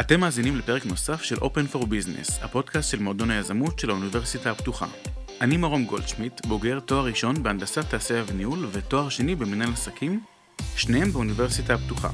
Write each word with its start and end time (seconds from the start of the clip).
אתם 0.00 0.20
מאזינים 0.20 0.56
לפרק 0.56 0.86
נוסף 0.86 1.22
של 1.22 1.36
Open 1.36 1.74
for 1.74 1.78
Business, 1.78 2.44
הפודקאסט 2.44 2.90
של 2.90 2.98
מועדון 2.98 3.30
היזמות 3.30 3.78
של 3.78 3.90
האוניברסיטה 3.90 4.50
הפתוחה. 4.50 4.86
אני 5.40 5.56
מרום 5.56 5.84
גולדשמיט, 5.84 6.46
בוגר 6.46 6.80
תואר 6.80 7.04
ראשון 7.04 7.42
בהנדסת 7.42 7.90
תעשייה 7.90 8.24
וניהול 8.26 8.68
ותואר 8.72 9.08
שני 9.08 9.34
במנהל 9.34 9.72
עסקים, 9.72 10.20
שניהם 10.76 11.12
באוניברסיטה 11.12 11.74
הפתוחה. 11.74 12.08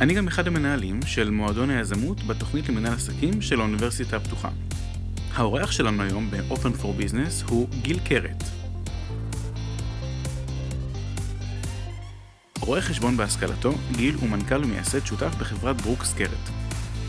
אני 0.00 0.14
גם 0.14 0.28
אחד 0.28 0.46
המנהלים 0.46 1.02
של 1.06 1.30
מועדון 1.30 1.70
היזמות 1.70 2.22
בתוכנית 2.22 2.68
למנהל 2.68 2.92
עסקים 2.92 3.42
של 3.42 3.60
האוניברסיטה 3.60 4.16
הפתוחה. 4.16 4.48
האורח 5.34 5.70
שלנו 5.70 6.02
היום 6.02 6.30
ב-Open 6.30 6.82
for 6.82 7.02
Business 7.02 7.48
הוא 7.48 7.68
גיל 7.82 7.98
קרת. 8.04 8.42
רואה 12.60 12.80
חשבון 12.80 13.16
בהשכלתו, 13.16 13.74
גיל 13.96 14.14
הוא 14.14 14.28
מנכ"ל 14.28 14.64
ומייסד 14.64 15.06
שותף 15.06 15.34
בחברת 15.38 15.80
ברוקס 15.80 16.14
קרת. 16.14 16.67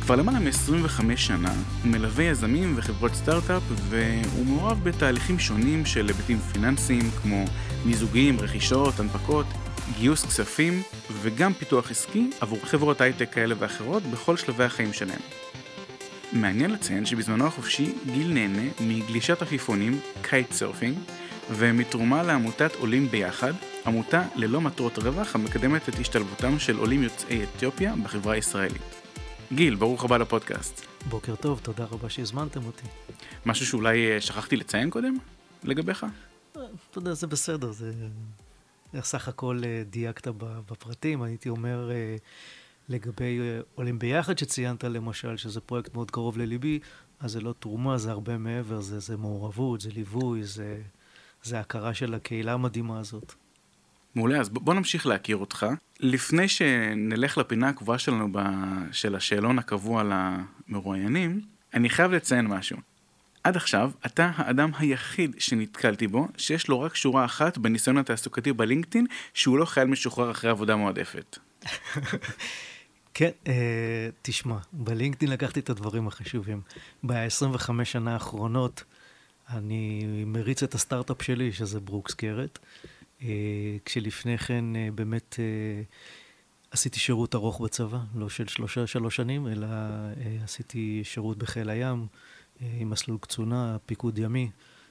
כבר 0.09 0.15
למעלה 0.15 0.39
מ-25 0.39 1.01
שנה 1.15 1.51
הוא 1.83 1.91
מלווה 1.91 2.23
יזמים 2.23 2.73
וחברות 2.77 3.13
סטארט-אפ 3.15 3.63
והוא 3.89 4.45
מעורב 4.45 4.83
בתהליכים 4.83 5.39
שונים 5.39 5.85
של 5.85 6.07
היבטים 6.07 6.37
פיננסיים 6.39 7.11
כמו 7.21 7.45
מיזוגים, 7.85 8.39
רכישות, 8.39 8.99
הנפקות, 8.99 9.45
גיוס 9.99 10.25
כספים 10.25 10.81
וגם 11.11 11.53
פיתוח 11.53 11.91
עסקי 11.91 12.29
עבור 12.41 12.59
חברות 12.63 13.01
הייטק 13.01 13.33
כאלה 13.33 13.55
ואחרות 13.59 14.03
בכל 14.03 14.37
שלבי 14.37 14.63
החיים 14.63 14.93
שלהם. 14.93 15.19
מעניין 16.31 16.71
לציין 16.71 17.05
שבזמנו 17.05 17.47
החופשי 17.47 17.93
גיל 18.13 18.33
נהנה 18.33 18.69
מגלישת 18.79 19.41
עפיפונים, 19.41 19.99
kite 20.21 20.51
surfing, 20.51 20.97
ומתרומה 21.51 22.23
לעמותת 22.23 22.75
עולים 22.75 23.07
ביחד, 23.07 23.53
עמותה 23.85 24.23
ללא 24.35 24.61
מטרות 24.61 24.97
רווח 24.97 25.35
המקדמת 25.35 25.89
את 25.89 25.99
השתלבותם 25.99 26.59
של 26.59 26.77
עולים 26.77 27.03
יוצאי 27.03 27.43
אתיופיה 27.43 27.93
בחברה 28.03 28.33
הישראלית. 28.33 28.98
גיל, 29.53 29.75
ברוך 29.75 30.03
הבא 30.03 30.17
לפודקאסט. 30.17 30.85
בוקר 31.09 31.35
טוב, 31.35 31.59
תודה 31.63 31.85
רבה 31.85 32.09
שהזמנתם 32.09 32.65
אותי. 32.65 32.87
משהו 33.45 33.65
שאולי 33.65 34.11
אה, 34.11 34.21
שכחתי 34.21 34.55
לציין 34.55 34.89
קודם 34.89 35.17
לגביך? 35.63 36.05
אתה 36.51 36.59
יודע, 36.95 37.13
זה 37.13 37.27
בסדר, 37.27 37.71
זה... 37.71 37.93
סך 39.01 39.27
הכל 39.27 39.61
אה, 39.65 39.83
דייקת 39.89 40.27
בפרטים, 40.67 41.21
הייתי 41.21 41.49
אומר 41.49 41.91
אה, 41.91 42.15
לגבי 42.89 43.39
עולים 43.75 43.99
ביחד 43.99 44.37
שציינת 44.37 44.83
למשל, 44.83 45.37
שזה 45.37 45.61
פרויקט 45.61 45.93
מאוד 45.93 46.11
קרוב 46.11 46.37
לליבי, 46.37 46.79
אז 47.19 47.31
זה 47.31 47.41
לא 47.41 47.53
תרומה, 47.59 47.97
זה 47.97 48.11
הרבה 48.11 48.37
מעבר, 48.37 48.81
זה, 48.81 48.99
זה 48.99 49.17
מעורבות, 49.17 49.81
זה 49.81 49.89
ליווי, 49.95 50.43
זה, 50.43 50.81
זה 51.43 51.59
הכרה 51.59 51.93
של 51.93 52.13
הקהילה 52.13 52.53
המדהימה 52.53 52.99
הזאת. 52.99 53.33
מעולה, 54.15 54.39
אז 54.39 54.49
בוא 54.49 54.73
נמשיך 54.73 55.05
להכיר 55.05 55.37
אותך. 55.37 55.65
לפני 55.99 56.47
שנלך 56.47 57.37
לפינה 57.37 57.69
הקבועה 57.69 57.97
שלנו 57.97 58.27
ב... 58.31 58.39
של 58.91 59.15
השאלון 59.15 59.59
הקבוע 59.59 60.03
למרואיינים, 60.03 61.41
אני 61.73 61.89
חייב 61.89 62.11
לציין 62.11 62.47
משהו. 62.47 62.77
עד 63.43 63.55
עכשיו, 63.55 63.91
אתה 64.05 64.31
האדם 64.35 64.71
היחיד 64.77 65.35
שנתקלתי 65.39 66.07
בו, 66.07 66.27
שיש 66.37 66.67
לו 66.67 66.81
רק 66.81 66.95
שורה 66.95 67.25
אחת 67.25 67.57
בניסיון 67.57 67.97
התעסוקתי 67.97 68.53
בלינקדאין, 68.53 69.05
שהוא 69.33 69.57
לא 69.57 69.65
חייל 69.65 69.87
משוחרר 69.87 70.31
אחרי 70.31 70.49
עבודה 70.49 70.75
מועדפת. 70.75 71.37
כן, 73.13 73.29
אה, 73.47 74.09
תשמע, 74.21 74.57
בלינקדאין 74.73 75.31
לקחתי 75.31 75.59
את 75.59 75.69
הדברים 75.69 76.07
החשובים. 76.07 76.61
ב-25 77.03 77.83
שנה 77.83 78.13
האחרונות 78.13 78.83
אני 79.49 80.05
מריץ 80.25 80.63
את 80.63 80.75
הסטארט-אפ 80.75 81.21
שלי, 81.21 81.51
שזה 81.53 81.79
ברוקס 81.79 82.13
קרת. 82.13 82.59
אה, 83.23 83.77
כשלפני 83.85 84.37
כן 84.37 84.75
אה, 84.75 84.89
באמת 84.95 85.35
אה, 85.39 85.81
עשיתי 86.71 86.99
שירות 86.99 87.35
ארוך 87.35 87.61
בצבא, 87.61 87.99
לא 88.15 88.29
של 88.29 88.47
שלושה, 88.47 88.87
שלוש 88.87 89.15
שנים, 89.15 89.47
אלא 89.47 89.67
עשיתי 90.43 91.01
שירות 91.03 91.37
בחיל 91.37 91.69
הים, 91.69 92.07
עם 92.61 92.89
מסלול 92.89 93.17
קצונה, 93.21 93.77
פיקוד 93.85 94.17
ימי, 94.17 94.49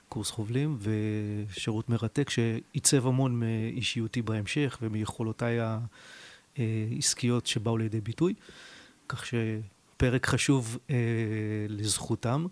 קורס 0.08 0.30
חובלים, 0.30 0.78
ושירות 0.80 1.88
מרתק 1.88 2.30
שעיצב 2.30 3.06
המון 3.06 3.40
מאישיותי 3.40 4.22
בהמשך 4.22 4.78
ומיכולותיי 4.82 5.58
העסקיות 6.56 7.46
שבאו 7.46 7.78
לידי 7.78 8.00
ביטוי, 8.00 8.34
כך 9.08 9.24
שפרק 9.26 10.26
חשוב 10.26 10.78
לזכותם. 11.68 12.46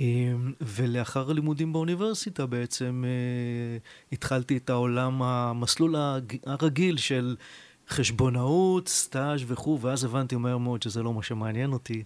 אמ, 0.00 0.52
ולאחר 0.60 1.30
הלימודים 1.30 1.72
באוניברסיטה 1.72 2.46
בעצם 2.46 3.04
אה, 3.06 3.78
התחלתי 4.12 4.56
את 4.56 4.70
העולם, 4.70 5.22
המסלול 5.22 5.94
הרגיל 6.46 6.96
של 6.96 7.36
חשבונאות, 7.88 8.88
סטאז' 8.88 9.40
וכו', 9.46 9.80
ואז 9.80 10.04
הבנתי 10.04 10.36
מהר 10.36 10.58
מאוד 10.58 10.82
שזה 10.82 11.02
לא 11.02 11.14
מה 11.14 11.22
שמעניין 11.22 11.72
אותי, 11.72 12.02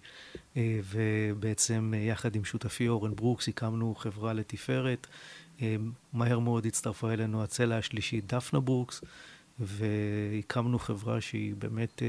אה, 0.57 0.79
ובעצם 0.91 1.93
אה, 1.95 1.99
יחד 1.99 2.35
עם 2.35 2.45
שותפי 2.45 2.87
אורן 2.87 3.15
ברוקס 3.15 3.47
הקמנו 3.47 3.95
חברה 3.95 4.33
לתפארת. 4.33 5.07
מהר 6.13 6.39
מאוד 6.39 6.65
הצטרפה 6.65 7.13
אלינו 7.13 7.43
הצלע 7.43 7.77
השלישית, 7.77 8.33
דפנה 8.33 8.59
ברוקס, 8.59 9.01
והקמנו 9.59 10.79
חברה 10.79 11.21
שהיא 11.21 11.55
באמת 11.55 12.01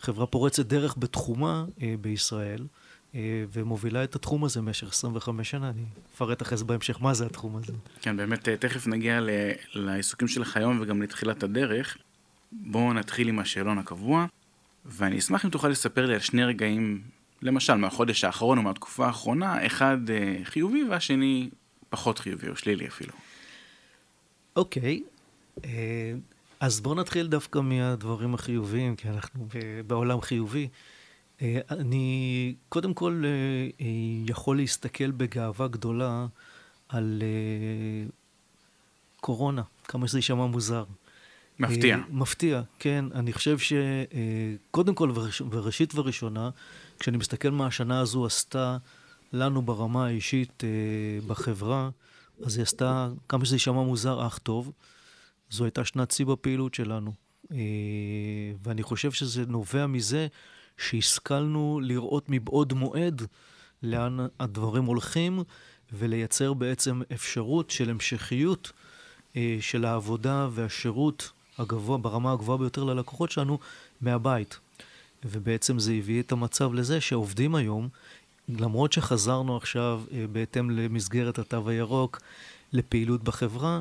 חברה 0.00 0.26
פורצת 0.26 0.66
דרך 0.66 0.94
בתחומה 0.98 1.64
בישראל. 2.00 2.66
אה, 3.14 3.44
ומובילה 3.52 4.04
את 4.04 4.14
התחום 4.14 4.44
הזה 4.44 4.60
במשך 4.60 4.88
25 4.88 5.50
שנה. 5.50 5.70
אני 5.70 5.84
אפרט 6.14 6.42
אחרי 6.42 6.58
זה 6.58 6.64
בהמשך 6.64 7.02
מה 7.02 7.14
זה 7.14 7.26
התחום 7.26 7.56
הזה. 7.56 7.72
כן, 8.00 8.16
באמת, 8.16 8.48
אה, 8.48 8.56
תכף 8.56 8.86
נגיע 8.86 9.20
ל... 9.20 9.30
לעיסוקים 9.74 10.28
שלך 10.28 10.56
היום 10.56 10.78
וגם 10.80 11.02
לתחילת 11.02 11.42
הדרך. 11.42 11.96
בואו 12.52 12.92
נתחיל 12.92 13.28
עם 13.28 13.38
השאלון 13.38 13.78
הקבוע, 13.78 14.26
ואני 14.86 15.18
אשמח 15.18 15.44
אם 15.44 15.50
תוכל 15.50 15.68
לספר 15.68 16.06
לי 16.06 16.14
על 16.14 16.20
שני 16.20 16.44
רגעים, 16.44 17.02
למשל 17.42 17.74
מהחודש 17.74 18.24
האחרון 18.24 18.58
או 18.58 18.62
מהתקופה 18.62 19.06
האחרונה, 19.06 19.66
אחד 19.66 19.98
אה, 20.10 20.36
חיובי 20.44 20.84
והשני 20.84 21.50
פחות 21.88 22.18
חיובי 22.18 22.48
או 22.48 22.56
שלילי 22.56 22.86
אפילו. 22.86 23.12
אוקיי, 24.56 25.02
אז 26.60 26.80
בואו 26.80 26.94
נתחיל 26.94 27.26
דווקא 27.26 27.58
מהדברים 27.58 28.34
החיוביים, 28.34 28.96
כי 28.96 29.08
אנחנו 29.08 29.48
בעולם 29.86 30.20
חיובי. 30.20 30.68
אה, 31.42 31.60
אני 31.70 32.54
קודם 32.68 32.94
כל 32.94 33.22
אה, 33.24 33.30
אה, 33.80 33.86
יכול 34.28 34.56
להסתכל 34.56 35.10
בגאווה 35.10 35.68
גדולה 35.68 36.26
על 36.88 37.22
קורונה, 39.20 39.62
כמה 39.84 40.08
שזה 40.08 40.18
יישמע 40.18 40.46
מוזר. 40.46 40.84
מפתיע. 41.58 41.98
מפתיע, 42.10 42.62
כן. 42.78 43.04
אני 43.14 43.32
חושב 43.32 43.56
שקודם 43.58 44.94
כל 44.94 45.12
וראשית 45.50 45.94
וראשונה, 45.94 46.50
כשאני 46.98 47.16
מסתכל 47.16 47.50
מה 47.50 47.66
השנה 47.66 48.00
הזו 48.00 48.26
עשתה 48.26 48.76
לנו 49.32 49.62
ברמה 49.62 50.06
האישית 50.06 50.62
בחברה, 51.26 51.90
אז 52.44 52.56
היא 52.56 52.62
עשתה, 52.62 53.08
כמה 53.28 53.44
שזה 53.44 53.54
יישמע 53.54 53.82
מוזר, 53.82 54.26
אך 54.26 54.38
טוב. 54.38 54.72
זו 55.50 55.64
הייתה 55.64 55.84
שנת 55.84 56.10
שיא 56.10 56.26
בפעילות 56.26 56.74
שלנו. 56.74 57.12
ואני 58.62 58.82
חושב 58.82 59.12
שזה 59.12 59.46
נובע 59.46 59.86
מזה 59.86 60.26
שהשכלנו 60.78 61.80
לראות 61.82 62.24
מבעוד 62.28 62.72
מועד 62.72 63.22
לאן 63.82 64.18
הדברים 64.40 64.84
הולכים, 64.84 65.42
ולייצר 65.92 66.52
בעצם 66.52 67.02
אפשרות 67.12 67.70
של 67.70 67.90
המשכיות 67.90 68.72
אה, 69.36 69.56
של 69.60 69.84
העבודה 69.84 70.48
והשירות 70.50 71.30
הגבוה, 71.58 71.98
ברמה 71.98 72.32
הגבוהה 72.32 72.58
ביותר 72.58 72.84
ללקוחות 72.84 73.30
שלנו, 73.30 73.58
מהבית. 74.00 74.58
ובעצם 75.24 75.78
זה 75.78 75.92
הביא 75.92 76.22
את 76.22 76.32
המצב 76.32 76.74
לזה 76.74 77.00
שעובדים 77.00 77.54
היום, 77.54 77.88
למרות 78.48 78.92
שחזרנו 78.92 79.56
עכשיו 79.56 80.02
אה, 80.12 80.24
בהתאם 80.32 80.70
למסגרת 80.70 81.38
התו 81.38 81.68
הירוק 81.68 82.20
לפעילות 82.72 83.22
בחברה, 83.24 83.80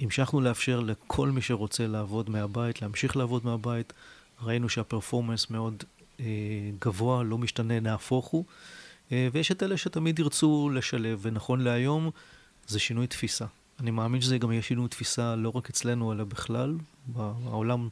המשכנו 0.00 0.40
לאפשר 0.40 0.80
לכל 0.80 1.30
מי 1.30 1.42
שרוצה 1.42 1.86
לעבוד 1.86 2.30
מהבית, 2.30 2.82
להמשיך 2.82 3.16
לעבוד 3.16 3.44
מהבית. 3.44 3.92
ראינו 4.42 4.68
שהפרפורמנס 4.68 5.50
מאוד 5.50 5.84
אה, 6.20 6.24
גבוה, 6.80 7.22
לא 7.22 7.38
משתנה, 7.38 7.80
נהפוך 7.80 8.26
הוא. 8.26 8.44
אה, 9.12 9.28
ויש 9.32 9.52
את 9.52 9.62
אלה 9.62 9.76
שתמיד 9.76 10.18
ירצו 10.18 10.70
לשלב, 10.74 11.18
ונכון 11.22 11.60
להיום 11.60 12.10
זה 12.66 12.78
שינוי 12.78 13.06
תפיסה. 13.06 13.46
אני 13.80 13.90
מאמין 13.90 14.20
שזה 14.20 14.38
גם 14.38 14.52
יהיה 14.52 14.62
שינוי 14.62 14.88
תפיסה 14.88 15.36
לא 15.36 15.52
רק 15.54 15.70
אצלנו, 15.70 16.12
אלא 16.12 16.24
בכלל. 16.24 16.76
העולם 17.16 17.88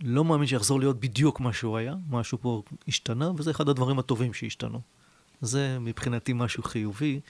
לא 0.00 0.24
מאמין 0.24 0.46
שיחזור 0.46 0.80
להיות 0.80 1.00
בדיוק 1.00 1.40
מה 1.40 1.52
שהוא 1.52 1.76
היה, 1.76 1.94
משהו 2.10 2.38
פה 2.40 2.62
השתנה, 2.88 3.30
וזה 3.36 3.50
אחד 3.50 3.68
הדברים 3.68 3.98
הטובים 3.98 4.34
שהשתנו. 4.34 4.80
זה 5.40 5.78
מבחינתי 5.80 6.32
משהו 6.32 6.62
חיובי. 6.62 7.20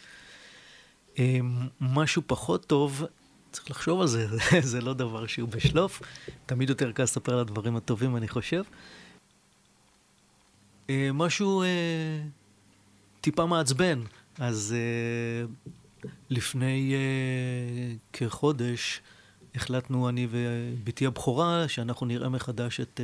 אה, 1.18 1.38
משהו 1.80 2.22
פחות 2.26 2.66
טוב, 2.66 3.04
צריך 3.52 3.70
לחשוב 3.70 4.00
על 4.00 4.06
זה, 4.06 4.26
זה 4.60 4.80
לא 4.80 4.94
דבר 4.94 5.26
שהוא 5.26 5.48
בשלוף. 5.48 6.02
תמיד 6.46 6.70
יותר 6.70 6.92
קל 6.92 7.02
לספר 7.02 7.32
על 7.32 7.38
הדברים 7.38 7.76
הטובים, 7.76 8.16
אני 8.16 8.28
חושב. 8.28 8.62
אה, 10.90 11.10
משהו 11.14 11.62
אה, 11.62 11.68
טיפה 13.20 13.46
מעצבן. 13.46 14.02
אז 14.38 14.74
אה, 14.76 15.46
לפני 16.30 16.94
כחודש 18.12 19.00
החלטנו, 19.54 20.08
אני 20.08 20.26
ובתי 20.30 21.06
הבכורה, 21.06 21.68
שאנחנו 21.68 22.06
נראה 22.06 22.28
מחדש 22.28 22.80
את 22.80 23.00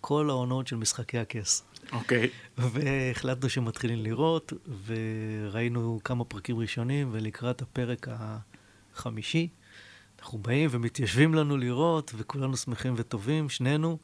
כל 0.00 0.30
העונות 0.30 0.66
של 0.66 0.76
משחקי 0.76 1.18
הכס. 1.18 1.64
אוקיי. 1.92 2.24
Okay. 2.24 2.60
והחלטנו 2.62 3.48
שמתחילים 3.48 4.02
לראות, 4.02 4.52
וראינו 4.86 6.00
כמה 6.04 6.24
פרקים 6.24 6.58
ראשונים, 6.58 7.08
ולקראת 7.12 7.62
הפרק 7.62 8.08
החמישי, 8.10 9.48
אנחנו 10.24 10.38
באים 10.38 10.70
ומתיישבים 10.72 11.34
לנו 11.34 11.56
לראות, 11.56 12.12
וכולנו 12.16 12.56
שמחים 12.56 12.94
וטובים, 12.96 13.48
שנינו, 13.48 13.98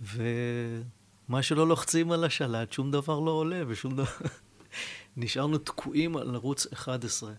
ומה 0.00 1.42
שלא 1.42 1.68
לוחצים 1.68 2.12
על 2.12 2.24
השלט, 2.24 2.72
שום 2.72 2.90
דבר 2.90 3.20
לא 3.20 3.30
עולה 3.30 3.62
ושום 3.66 3.96
דבר... 3.96 4.04
נשארנו 5.16 5.58
תקועים 5.58 6.16
על 6.16 6.34
ערוץ 6.34 6.66
11. 6.72 7.32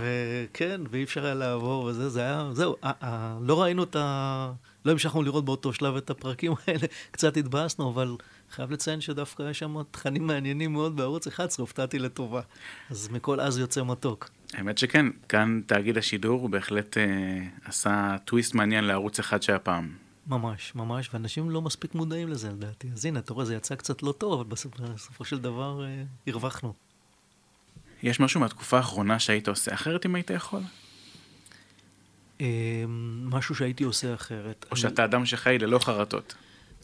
וכן, 0.00 0.80
ואי 0.90 1.04
אפשר 1.04 1.24
היה 1.24 1.34
לעבור 1.34 1.84
וזה, 1.84 2.08
זה 2.08 2.20
היה, 2.20 2.50
זהו, 2.52 2.76
לא 3.40 3.62
ראינו 3.62 3.82
את 3.82 3.96
ה... 3.96 4.52
לא 4.84 4.92
המשכנו 4.92 5.22
לראות 5.22 5.44
באותו 5.44 5.72
שלב 5.72 5.96
את 5.96 6.10
הפרקים 6.10 6.52
האלה, 6.66 6.86
קצת 7.10 7.36
התבאסנו, 7.36 7.90
אבל 7.90 8.16
חייב 8.50 8.70
לציין 8.70 9.00
שדווקא 9.00 9.50
יש 9.50 9.58
שם 9.58 9.82
תכנים 9.90 10.26
מעניינים 10.26 10.72
מאוד 10.72 10.96
בערוץ 10.96 11.26
11, 11.26 11.62
הופתעתי 11.62 11.98
לטובה. 11.98 12.40
אז 12.90 13.08
מכל 13.08 13.40
אז 13.40 13.58
יוצא 13.58 13.82
מתוק. 13.82 14.30
האמת 14.54 14.78
שכן, 14.78 15.06
כאן 15.28 15.60
תאגיד 15.66 15.98
השידור 15.98 16.48
בהחלט 16.48 16.98
אה, 16.98 17.04
עשה 17.64 18.16
טוויסט 18.24 18.54
מעניין 18.54 18.84
לערוץ 18.84 19.18
אחד 19.18 19.42
שהיה 19.42 19.58
פעם. 19.58 19.92
ממש, 20.26 20.74
ממש, 20.74 21.10
ואנשים 21.14 21.50
לא 21.50 21.62
מספיק 21.62 21.94
מודעים 21.94 22.28
לזה 22.28 22.48
לדעתי. 22.50 22.88
אז 22.92 23.04
הנה, 23.04 23.18
אתה 23.18 23.34
רואה, 23.34 23.44
זה 23.44 23.54
יצא 23.54 23.74
קצת 23.74 24.02
לא 24.02 24.12
טוב, 24.12 24.40
אבל 24.40 24.50
בסופו 24.94 25.24
של 25.24 25.38
דבר 25.38 25.84
אה, 25.84 26.02
הרווחנו. 26.26 26.74
יש 28.02 28.20
משהו 28.20 28.40
מהתקופה 28.40 28.76
האחרונה 28.76 29.18
שהיית 29.18 29.48
עושה 29.48 29.74
אחרת 29.74 30.06
אם 30.06 30.14
היית 30.14 30.30
יכול? 30.30 30.60
אה, 32.40 32.84
משהו 33.24 33.54
שהייתי 33.54 33.84
עושה 33.84 34.14
אחרת. 34.14 34.66
או 34.70 34.76
שאתה 34.76 35.04
אדם 35.04 35.26
שחי 35.26 35.58
ללא 35.58 35.78
חרטות. 35.78 36.34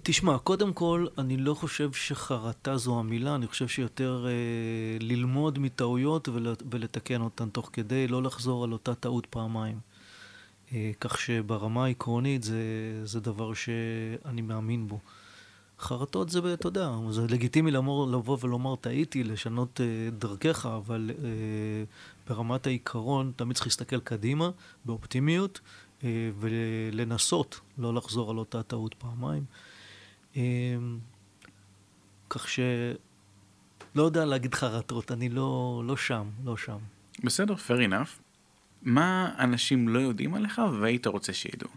תשמע, 0.03 0.39
קודם 0.39 0.73
כל, 0.73 1.07
אני 1.19 1.37
לא 1.37 1.55
חושב 1.55 1.93
שחרטה 1.93 2.77
זו 2.77 2.99
המילה, 2.99 3.35
אני 3.35 3.47
חושב 3.47 3.69
שיותר 3.69 4.27
אה, 4.29 4.33
ללמוד 5.01 5.59
מטעויות 5.59 6.29
ולתקן 6.71 7.21
אותן 7.21 7.49
תוך 7.49 7.71
כדי, 7.73 8.09
לא 8.09 8.23
לחזור 8.23 8.65
על 8.65 8.73
אותה 8.73 8.95
טעות 8.95 9.27
פעמיים. 9.27 9.79
אה, 10.73 10.91
כך 11.01 11.21
שברמה 11.21 11.85
העקרונית 11.85 12.43
זה, 12.43 12.63
זה 13.05 13.21
דבר 13.21 13.55
שאני 13.55 14.43
מאמין 14.43 14.89
בו. 14.89 14.99
חרטות 15.81 16.29
זה, 16.29 16.55
אתה 16.55 16.69
יודע, 16.69 16.91
זה 17.11 17.27
לגיטימי 17.29 17.71
למור, 17.71 18.07
לבוא 18.09 18.39
ולומר 18.41 18.77
טעיתי, 18.77 19.25
לשנות 19.25 19.81
אה, 19.81 20.11
דרכך, 20.11 20.67
אבל 20.67 21.11
אה, 21.25 21.27
ברמת 22.29 22.67
העיקרון 22.67 23.33
תמיד 23.37 23.57
צריך 23.57 23.67
להסתכל 23.67 24.01
קדימה, 24.01 24.51
באופטימיות, 24.85 25.61
אה, 26.05 26.31
ולנסות 26.41 27.61
לא 27.79 27.95
לחזור 27.95 28.31
על 28.31 28.39
אותה 28.39 28.63
טעות 28.63 28.95
פעמיים. 28.95 29.45
אה, 30.37 30.43
כך 32.31 32.49
ש... 32.49 32.61
לא 33.95 34.03
יודע 34.03 34.25
להגיד 34.25 34.55
חרטות, 34.55 35.13
אני 35.13 35.29
לא, 35.29 35.83
לא 35.87 35.97
שם, 35.97 36.29
לא 36.45 36.57
שם. 36.57 36.79
בסדר, 37.25 37.55
fair 37.55 37.91
enough. 37.91 38.21
מה 38.83 39.35
אנשים 39.39 39.89
לא 39.89 39.99
יודעים 39.99 40.35
עליך 40.35 40.61
והיית 40.81 41.07
רוצה 41.07 41.33
שידעו? 41.33 41.69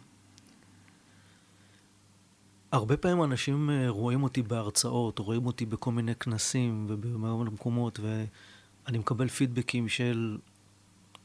הרבה 2.71 2.98
פעמים 2.98 3.24
אנשים 3.24 3.69
אה, 3.69 3.89
רואים 3.89 4.24
אותי 4.24 4.42
בהרצאות, 4.42 5.19
רואים 5.19 5.45
אותי 5.45 5.65
בכל 5.65 5.92
מיני 5.92 6.15
כנסים 6.15 6.86
ובמקומות 6.89 7.54
מקומות, 7.54 8.00
ואני 8.00 8.97
מקבל 8.97 9.27
פידבקים 9.27 9.89
של 9.89 10.38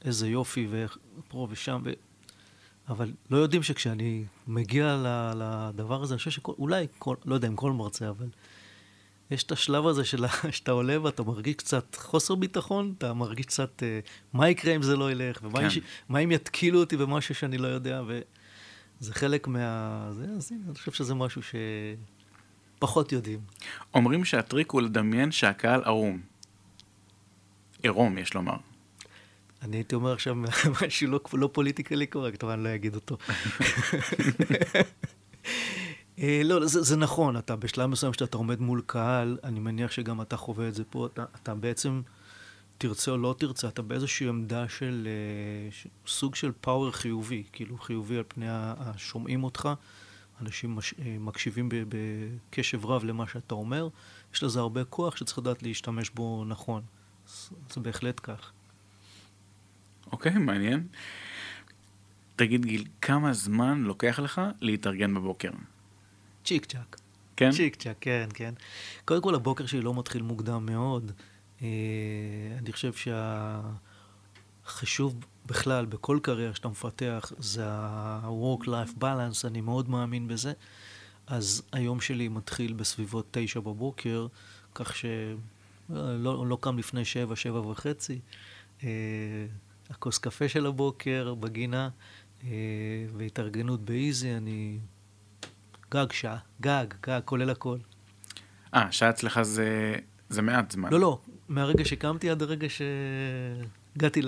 איזה 0.05 0.29
יופי 0.29 0.69
ופה 0.71 1.49
ושם. 1.51 1.83
אבל 2.89 3.13
לא 3.31 3.37
יודעים 3.37 3.63
שכשאני 3.63 4.25
מגיע 4.47 5.03
לדבר 5.37 6.03
הזה, 6.03 6.15
אני 6.15 6.19
חושב 6.19 6.31
שאולי, 6.31 6.87
לא 7.25 7.35
יודע 7.35 7.49
אם 7.49 7.57
כל 7.57 7.73
מרצה, 7.73 8.09
אבל 8.09 8.29
יש 9.31 9.43
את 9.43 9.53
השלב 9.53 9.87
הזה 9.87 10.05
של 10.05 10.25
שאתה 10.51 10.73
עולה 10.73 11.03
ואתה 11.03 11.23
מרגיש 11.23 11.55
קצת 11.55 11.97
חוסר 11.97 12.35
ביטחון, 12.35 12.95
אתה 12.99 13.15
מרגיש 13.15 13.47
קצת 13.47 13.83
אה, 13.83 14.01
מה 14.33 14.49
יקרה 14.49 14.77
אם 14.77 14.83
זה 14.83 14.97
לא 14.97 15.11
ילך, 15.11 15.39
ומה 15.43 15.61
כן. 15.61 15.69
אם, 16.11 16.17
אם 16.17 16.33
יתקילו 16.33 16.81
אותי 16.81 16.97
במשהו 16.97 17.35
שאני 17.35 17.59
לא 17.59 17.69
יודע, 17.69 18.03
וזה 18.07 19.15
חלק 19.15 19.49
מה... 19.49 20.09
זה, 20.13 20.27
אז 20.37 20.53
אני 20.53 20.75
חושב 20.75 20.93
שזה 20.93 21.15
משהו 21.15 21.41
שפחות 22.79 23.13
יודעים. 23.13 23.41
אומרים 23.95 24.25
שהטריק 24.25 24.71
הוא 24.71 24.83
לדמיין 24.83 25.33
שהקהל 25.33 25.85
ערום. 25.85 26.21
עירום, 27.83 28.19
יש 28.19 28.35
לומר. 28.35 28.57
אני 29.63 29.77
הייתי 29.77 29.95
אומר 29.95 30.13
עכשיו 30.13 30.35
משהו 30.83 31.09
לא, 31.09 31.21
לא 31.33 31.51
politically 31.53 32.07
correct, 32.07 32.45
אבל 32.45 32.53
אני 32.53 32.65
לא 32.65 32.75
אגיד 32.75 32.95
אותו. 32.95 33.17
אה, 36.19 36.41
לא, 36.45 36.67
זה, 36.67 36.83
זה 36.83 36.97
נכון, 36.97 37.37
אתה 37.37 37.57
בשלב 37.57 37.87
מסוים 37.87 38.13
שאתה 38.13 38.37
עומד 38.37 38.61
מול 38.61 38.83
קהל, 38.87 39.39
אני 39.45 39.61
מניח 39.61 39.91
שגם 39.91 40.21
אתה 40.21 40.37
חווה 40.37 40.69
את 40.69 40.75
זה 40.75 40.85
פה, 40.85 41.07
אתה, 41.07 41.25
אתה 41.43 41.55
בעצם, 41.55 42.03
תרצה 42.79 43.11
או 43.11 43.17
לא 43.19 43.35
תרצה, 43.39 43.69
אתה 43.69 43.83
באיזושהי 43.83 44.29
עמדה 44.29 44.69
של 44.69 45.09
אה, 45.09 45.73
ש, 45.73 45.87
סוג 46.07 46.35
של 46.35 46.53
power 46.61 46.91
חיובי, 46.91 47.45
כאילו 47.53 47.79
חיובי 47.79 48.17
על 48.17 48.25
פני 48.29 48.47
השומעים 48.51 49.45
אותך, 49.45 49.69
אנשים 50.41 50.75
מש, 50.75 50.95
אה, 50.99 51.17
מקשיבים 51.21 51.69
בקשב 51.71 52.87
רב 52.87 53.05
למה 53.05 53.27
שאתה 53.27 53.55
אומר, 53.55 53.89
יש 54.35 54.43
לזה 54.43 54.61
הרבה 54.61 54.85
כוח 54.85 55.17
שצריך 55.17 55.39
לדעת 55.39 55.63
להשתמש 55.63 56.11
בו 56.11 56.45
נכון. 56.47 56.83
זה, 57.27 57.57
זה 57.71 57.81
בהחלט 57.81 58.21
כך. 58.23 58.53
אוקיי, 60.13 60.33
מעניין. 60.39 60.87
תגיד 62.37 62.65
גיל, 62.67 62.85
כמה 63.03 63.33
זמן 63.33 63.83
לוקח 63.83 64.19
לך 64.19 64.41
להתארגן 64.61 65.15
בבוקר? 65.15 65.51
צ'יק 66.45 66.65
צ'אק. 66.65 66.97
כן? 67.37 67.51
צ'יק 67.51 67.77
צ'אק, 67.77 67.97
כן, 68.01 68.29
כן. 68.35 68.55
קודם 69.05 69.23
כל, 69.23 69.35
הבוקר 69.35 69.67
שלי 69.67 69.81
לא 69.81 69.95
מתחיל 69.95 70.23
מוקדם 70.23 70.67
מאוד. 70.67 71.13
אה, 71.63 71.69
אני 72.59 72.73
חושב 72.73 72.93
שהחישוב 74.65 75.17
בכלל, 75.47 75.87
בכל 75.87 76.19
קריירה 76.23 76.55
שאתה 76.55 76.69
מפתח, 76.69 77.33
זה 77.39 77.65
ה-work-life 77.67 79.01
balance, 79.01 79.47
אני 79.47 79.61
מאוד 79.61 79.89
מאמין 79.89 80.29
בזה. 80.29 80.53
אז 81.27 81.63
היום 81.73 82.01
שלי 82.01 82.29
מתחיל 82.29 82.73
בסביבות 82.73 83.27
תשע 83.31 83.61
בבוקר, 83.61 84.27
כך 84.75 84.97
שלא 84.97 85.37
לא, 85.89 86.47
לא 86.47 86.59
קם 86.61 86.79
לפני 86.79 87.05
שבע, 87.05 87.37
שבע 87.37 87.61
וחצי. 87.61 88.21
אה, 88.85 88.89
הכוס 89.91 90.19
קפה 90.19 90.49
של 90.49 90.67
הבוקר 90.67 91.35
בגינה, 91.35 91.89
אה, 92.45 92.51
והתארגנות 93.17 93.85
באיזי, 93.85 94.33
אני 94.33 94.79
גג 95.91 96.13
שעה, 96.13 96.39
גג, 96.61 96.87
גג, 97.03 97.21
כולל 97.25 97.51
הכל. 97.51 97.79
אה, 98.75 98.93
שעה 98.93 99.11
אצלך 99.11 99.43
זה, 99.43 99.95
זה 100.29 100.43
מעט 100.43 100.71
זמן. 100.71 100.91
לא, 100.93 101.01
לא, 101.01 101.21
מהרגע 101.49 101.85
שקמתי 101.85 102.31
עד 102.31 102.43
הרגע 102.43 102.67
שהגעתי 102.69 104.23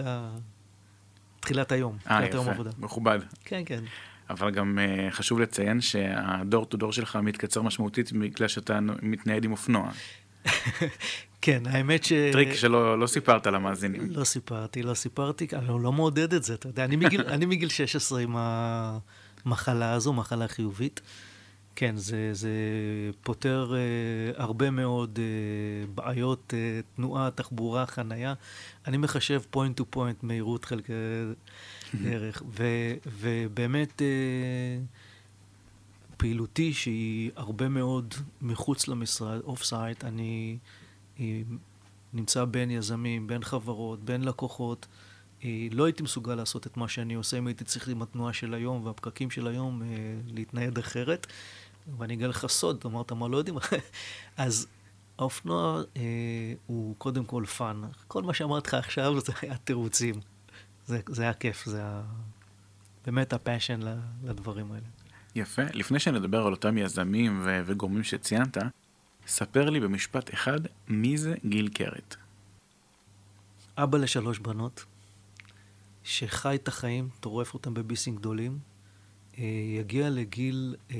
לתחילת 1.38 1.72
היום. 1.72 1.96
אה, 2.10 2.24
יפה, 2.24 2.36
היום 2.36 2.48
עבודה. 2.48 2.70
מכובד. 2.78 3.18
כן, 3.44 3.62
כן. 3.66 3.84
אבל 4.30 4.50
גם 4.50 4.78
אה, 4.78 5.12
חשוב 5.12 5.40
לציין 5.40 5.80
שה 5.80 6.16
door 6.16 6.64
to 6.64 6.76
door 6.76 6.92
שלך 6.92 7.16
מתקצר 7.16 7.62
משמעותית 7.62 8.12
בגלל 8.12 8.48
שאתה 8.48 8.80
מתנייד 9.02 9.44
עם 9.44 9.52
אופנוע. 9.52 9.90
כן, 11.42 11.62
האמת 11.66 12.04
ש... 12.04 12.12
טריק 12.32 12.54
שלא 12.54 12.98
לא 12.98 13.06
סיפרת 13.06 13.46
למאזינים. 13.46 14.10
לא 14.10 14.24
סיפרתי, 14.24 14.82
לא 14.82 14.94
סיפרתי, 14.94 15.46
אני 15.52 15.68
לא, 15.68 15.80
לא 15.80 15.92
מעודד 15.92 16.34
את 16.34 16.44
זה, 16.44 16.54
אתה 16.54 16.68
יודע. 16.68 16.84
אני 16.84 16.96
מגיל, 16.96 17.20
אני 17.34 17.46
מגיל 17.46 17.68
16 17.68 18.20
עם 18.20 18.36
המחלה 18.36 19.92
הזו, 19.92 20.12
מחלה 20.12 20.48
חיובית. 20.48 21.00
כן, 21.76 21.96
זה, 21.96 22.30
זה 22.32 22.50
פותר 23.22 23.72
אה, 23.72 24.42
הרבה 24.42 24.70
מאוד 24.70 25.18
אה, 25.18 25.90
בעיות 25.94 26.52
אה, 26.56 26.96
תנועה, 26.96 27.30
תחבורה, 27.30 27.86
חנייה. 27.86 28.34
אני 28.86 28.96
מחשב 28.96 29.40
point 29.54 29.80
to 29.80 29.96
point 29.96 30.16
מהירות 30.22 30.64
חלקי 30.64 30.92
דרך, 31.94 32.42
ו, 32.58 32.64
ובאמת 33.20 34.02
אה, 34.02 34.98
פעילותי 36.18 36.74
שהיא 36.74 37.30
הרבה 37.36 37.68
מאוד 37.68 38.14
מחוץ 38.42 38.88
למשרד, 38.88 39.40
off-site, 39.40 40.04
אני 40.04 40.58
אה, 41.16 41.20
נמצא 42.12 42.44
בין 42.44 42.70
יזמים, 42.70 43.26
בין 43.26 43.44
חברות, 43.44 44.04
בין 44.04 44.24
לקוחות. 44.24 44.86
אה, 45.40 45.44
לא 45.70 45.84
הייתי 45.84 46.02
מסוגל 46.02 46.34
לעשות 46.34 46.66
את 46.66 46.76
מה 46.76 46.88
שאני 46.88 47.14
עושה 47.14 47.38
אם 47.38 47.46
הייתי 47.46 47.64
צריך 47.64 47.88
עם 47.88 48.02
התנועה 48.02 48.32
של 48.32 48.54
היום 48.54 48.86
והפקקים 48.86 49.30
של 49.30 49.46
היום 49.46 49.82
אה, 49.82 49.84
להתנייד 50.34 50.78
אחרת. 50.78 51.26
ואני 51.98 52.14
אגלה 52.14 52.28
לך 52.28 52.46
סוד, 52.46 52.82
אמרת 52.86 53.12
מה 53.12 53.28
לא 53.28 53.36
יודעים, 53.36 53.58
אז 54.36 54.66
האופנוע 55.18 55.82
אה, 55.96 56.02
הוא 56.66 56.94
קודם 56.98 57.24
כל 57.24 57.44
fun. 57.56 57.82
כל 58.08 58.22
מה 58.22 58.34
שאמרתי 58.34 58.68
לך 58.68 58.74
עכשיו 58.74 59.20
זה 59.20 59.32
היה 59.42 59.56
תירוצים. 59.56 60.14
זה, 60.86 61.00
זה 61.08 61.22
היה 61.22 61.34
כיף, 61.34 61.64
זה 61.64 61.76
היה 61.76 62.02
באמת 63.06 63.32
ה 63.32 63.38
passion 63.38 63.80
לדברים 64.24 64.72
האלה. 64.72 64.86
יפה. 65.38 65.62
לפני 65.72 65.98
שנדבר 65.98 66.46
על 66.46 66.52
אותם 66.52 66.78
יזמים 66.78 67.40
ו- 67.44 67.60
וגורמים 67.66 68.02
שציינת, 68.04 68.56
ספר 69.26 69.70
לי 69.70 69.80
במשפט 69.80 70.34
אחד, 70.34 70.60
מי 70.88 71.18
זה 71.18 71.34
גיל 71.46 71.68
קרת? 71.68 72.16
אבא 73.76 73.98
לשלוש 73.98 74.38
בנות, 74.38 74.84
שחי 76.04 76.54
את 76.54 76.68
החיים, 76.68 77.08
טורף 77.20 77.54
אותם 77.54 77.74
בביסים 77.74 78.16
גדולים, 78.16 78.58
אה, 79.38 79.44
יגיע 79.80 80.10
לגיל 80.10 80.76
אה, 80.90 80.96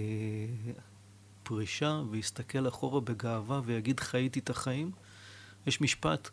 פרישה 1.42 2.02
ויסתכל 2.10 2.68
אחורה 2.68 3.00
בגאווה 3.00 3.60
ויגיד 3.64 4.00
חייתי 4.00 4.38
את 4.38 4.50
החיים. 4.50 4.90
יש 5.66 5.80
משפט 5.80 6.30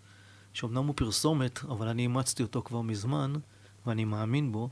שאומנם 0.54 0.86
הוא 0.86 0.96
פרסומת, 0.98 1.64
אבל 1.64 1.88
אני 1.88 2.02
אימצתי 2.02 2.44
אותו 2.44 2.62
כבר 2.62 2.82
מזמן, 2.82 3.34
ואני 3.86 4.06
מאמין 4.06 4.52
בו. 4.52 4.70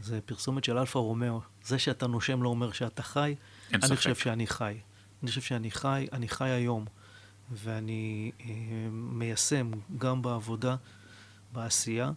זה 0.00 0.20
פרסומת 0.20 0.64
של 0.64 0.78
אלפה 0.78 0.98
רומאו. 0.98 1.40
זה 1.64 1.78
שאתה 1.78 2.06
נושם 2.06 2.42
לא 2.42 2.48
אומר 2.48 2.72
שאתה 2.72 3.02
חי. 3.02 3.20
אין 3.70 3.80
לי 3.80 3.82
ספק. 3.82 3.96
חושב 3.96 4.14
שאני 4.14 4.46
חי. 4.46 4.78
אני 5.22 5.28
חושב 5.28 5.40
שאני 5.40 5.70
חי, 5.70 6.06
אני 6.12 6.28
חי 6.28 6.48
היום, 6.48 6.84
ואני 7.50 8.32
אה, 8.40 8.46
מיישם 8.90 9.70
גם 9.98 10.22
בעבודה, 10.22 10.76
בעשייה, 11.52 12.10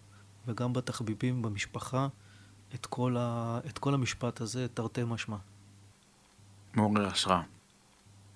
וגם 0.47 0.73
בתחביבים, 0.73 1.41
במשפחה, 1.41 2.07
את 2.75 2.85
כל, 2.85 3.15
ה, 3.19 3.59
את 3.69 3.77
כל 3.77 3.93
המשפט 3.93 4.41
הזה, 4.41 4.67
תרתי 4.73 5.01
משמע. 5.03 5.37
מעורר 6.73 7.07
השראה. 7.07 7.41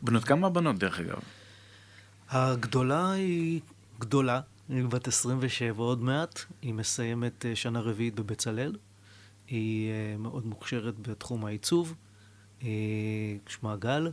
בנות 0.01 0.23
כמה 0.23 0.49
בנות 0.49 0.77
דרך 0.79 0.99
אגב? 0.99 1.19
הגדולה 2.29 3.11
היא 3.11 3.61
גדולה, 3.99 4.41
היא 4.69 4.85
בת 4.85 5.07
27 5.07 5.83
עוד 5.83 6.01
מעט, 6.01 6.39
היא 6.61 6.73
מסיימת 6.73 7.45
אה, 7.45 7.55
שנה 7.55 7.79
רביעית 7.79 8.15
בבצלאל, 8.15 8.75
היא 9.49 9.89
אה, 9.91 10.17
מאוד 10.17 10.45
מוכשרת 10.45 11.07
בתחום 11.07 11.45
העיצוב, 11.45 11.95
אה, 12.63 12.67
שמה 13.47 13.75
גל, 13.75 14.11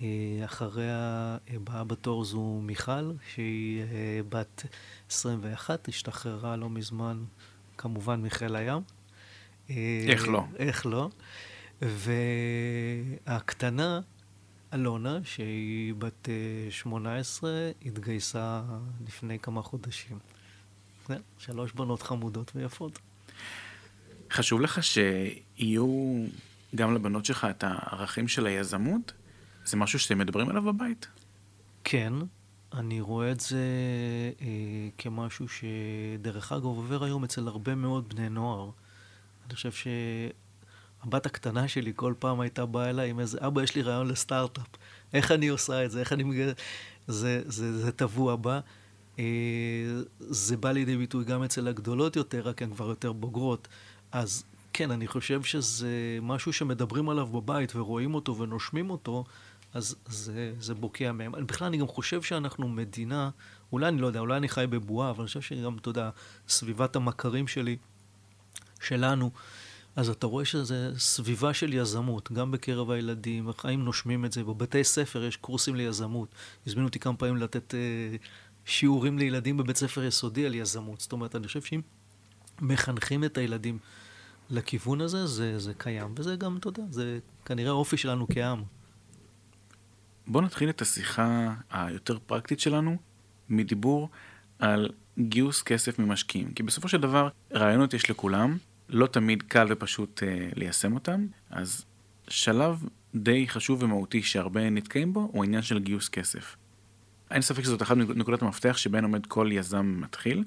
אה, 0.00 0.06
אחריה 0.44 1.36
אה, 1.50 1.58
באה 1.64 1.84
בתור 1.84 2.24
זו 2.24 2.60
מיכל, 2.62 3.12
שהיא 3.34 3.82
בת 4.28 4.64
21, 5.10 5.88
השתחררה 5.88 6.56
לא 6.56 6.70
מזמן, 6.70 7.24
כמובן 7.78 8.22
מחיל 8.22 8.56
הים. 8.56 8.82
איך 10.08 10.28
לא? 10.28 10.44
איך 10.58 10.86
לא? 10.86 11.08
והקטנה, 13.26 14.00
אלונה, 14.74 15.18
שהיא 15.24 15.94
בת 15.94 16.28
אה, 16.28 16.70
18, 16.70 17.50
התגייסה 17.86 18.62
לפני 19.06 19.38
כמה 19.38 19.62
חודשים. 19.62 20.18
שלוש 21.38 21.72
בנות 21.72 22.02
חמודות 22.02 22.52
ויפות. 22.54 22.98
חשוב 24.30 24.60
לך 24.60 24.80
שיהיו 24.84 26.24
גם 26.74 26.94
לבנות 26.94 27.24
שלך 27.24 27.46
את 27.50 27.64
הערכים 27.66 28.28
של 28.28 28.46
היזמות? 28.46 29.12
זה 29.64 29.76
משהו 29.76 29.98
שאתם 29.98 30.18
מדברים 30.18 30.48
עליו 30.48 30.62
בבית? 30.62 31.06
כן, 31.84 32.12
אני 32.74 33.00
רואה 33.00 33.32
את 33.32 33.40
זה 33.40 33.64
אה, 34.40 34.46
כמשהו 34.98 35.46
שדרך 35.48 36.52
אגב 36.52 36.64
עובר 36.64 37.04
היום 37.04 37.24
אצל 37.24 37.48
הרבה 37.48 37.74
מאוד 37.74 38.08
בני 38.08 38.28
נוער. 38.28 38.70
אני 39.46 39.54
חושב 39.54 39.70
שהבת 39.72 41.26
הקטנה 41.26 41.68
שלי 41.68 41.92
כל 41.96 42.14
פעם 42.18 42.40
הייתה 42.40 42.66
באה 42.66 42.90
אליי 42.90 43.10
עם 43.10 43.20
איזה, 43.20 43.38
אבא, 43.46 43.62
יש 43.62 43.74
לי 43.74 43.82
רעיון 43.82 44.08
לסטארט-אפ. 44.08 44.66
איך 45.14 45.32
אני 45.32 45.48
עושה 45.48 45.84
את 45.84 45.90
זה? 45.90 46.00
איך 46.00 46.12
אני 46.12 46.22
מגיע... 46.22 46.46
זה, 47.06 47.42
זה, 47.46 47.78
זה 47.78 47.92
טבוע 47.92 48.36
בה. 48.36 48.60
אה, 49.18 49.24
זה 50.18 50.56
בא 50.56 50.72
לידי 50.72 50.96
ביטוי 50.96 51.24
גם 51.24 51.42
אצל 51.42 51.68
הגדולות 51.68 52.16
יותר, 52.16 52.48
רק 52.48 52.62
הן 52.62 52.70
כבר 52.70 52.88
יותר 52.88 53.12
בוגרות. 53.12 53.68
אז 54.16 54.44
כן, 54.72 54.90
אני 54.90 55.06
חושב 55.06 55.42
שזה 55.42 56.18
משהו 56.22 56.52
שמדברים 56.52 57.08
עליו 57.08 57.26
בבית 57.26 57.76
ורואים 57.76 58.14
אותו 58.14 58.38
ונושמים 58.38 58.90
אותו, 58.90 59.24
אז 59.74 59.96
זה, 60.06 60.52
זה 60.60 60.74
בוקע 60.74 61.12
מהם. 61.12 61.32
בכלל, 61.46 61.66
אני 61.66 61.76
גם 61.76 61.86
חושב 61.86 62.22
שאנחנו 62.22 62.68
מדינה, 62.68 63.30
אולי 63.72 63.88
אני 63.88 64.00
לא 64.00 64.06
יודע, 64.06 64.20
אולי 64.20 64.36
אני 64.36 64.48
חי 64.48 64.64
בבועה, 64.70 65.10
אבל 65.10 65.18
אני 65.18 65.26
חושב 65.26 65.40
שגם, 65.40 65.78
אתה 65.78 65.88
יודע, 65.88 66.10
סביבת 66.48 66.96
המכרים 66.96 67.48
שלי, 67.48 67.76
שלנו, 68.80 69.30
אז 69.96 70.08
אתה 70.08 70.26
רואה 70.26 70.44
שזה 70.44 70.92
סביבה 70.98 71.54
של 71.54 71.74
יזמות, 71.74 72.32
גם 72.32 72.50
בקרב 72.50 72.90
הילדים, 72.90 73.48
החיים 73.48 73.84
נושמים 73.84 74.24
את 74.24 74.32
זה. 74.32 74.44
בבתי 74.44 74.84
ספר 74.84 75.24
יש 75.24 75.36
קורסים 75.36 75.74
ליזמות. 75.74 76.28
הזמינו 76.66 76.86
אותי 76.86 76.98
כמה 76.98 77.16
פעמים 77.16 77.36
לתת 77.36 77.74
אה, 77.74 77.80
שיעורים 78.64 79.18
לילדים 79.18 79.56
בבית 79.56 79.76
ספר 79.76 80.04
יסודי 80.04 80.46
על 80.46 80.54
יזמות. 80.54 81.00
זאת 81.00 81.12
אומרת, 81.12 81.36
אני 81.36 81.46
חושב 81.46 81.62
שאם 81.62 81.80
מחנכים 82.60 83.24
את 83.24 83.38
הילדים 83.38 83.78
לכיוון 84.50 85.00
הזה, 85.00 85.26
זה, 85.26 85.58
זה 85.58 85.72
קיים. 85.74 86.14
וזה 86.16 86.36
גם, 86.36 86.56
אתה 86.56 86.68
יודע, 86.68 86.82
זה 86.90 87.18
כנראה 87.44 87.70
האופי 87.70 87.96
שלנו 87.96 88.26
כעם. 88.32 88.62
בואו 90.26 90.44
נתחיל 90.44 90.70
את 90.70 90.82
השיחה 90.82 91.54
היותר 91.70 92.18
פרקטית 92.26 92.60
שלנו 92.60 92.96
מדיבור 93.48 94.08
על 94.58 94.88
גיוס 95.18 95.62
כסף 95.62 95.98
ממשקיעים. 95.98 96.52
כי 96.52 96.62
בסופו 96.62 96.88
של 96.88 97.00
דבר, 97.00 97.28
רעיונות 97.52 97.94
יש 97.94 98.10
לכולם, 98.10 98.56
לא 98.88 99.06
תמיד 99.06 99.42
קל 99.42 99.66
ופשוט 99.70 100.22
אה, 100.22 100.48
ליישם 100.56 100.94
אותם, 100.94 101.26
אז 101.50 101.84
שלב 102.28 102.84
די 103.14 103.48
חשוב 103.48 103.82
ומהותי 103.82 104.22
שהרבה 104.22 104.70
נתקעים 104.70 105.12
בו, 105.12 105.28
הוא 105.32 105.44
העניין 105.44 105.62
של 105.62 105.78
גיוס 105.78 106.08
כסף. 106.08 106.56
אין 107.30 107.42
ספק 107.42 107.62
שזאת 107.62 107.82
אחת 107.82 107.96
מנקודות 107.96 108.42
המפתח 108.42 108.76
שבהן 108.76 109.04
עומד 109.04 109.26
כל 109.26 109.48
יזם 109.52 109.96
מתחיל. 110.00 110.44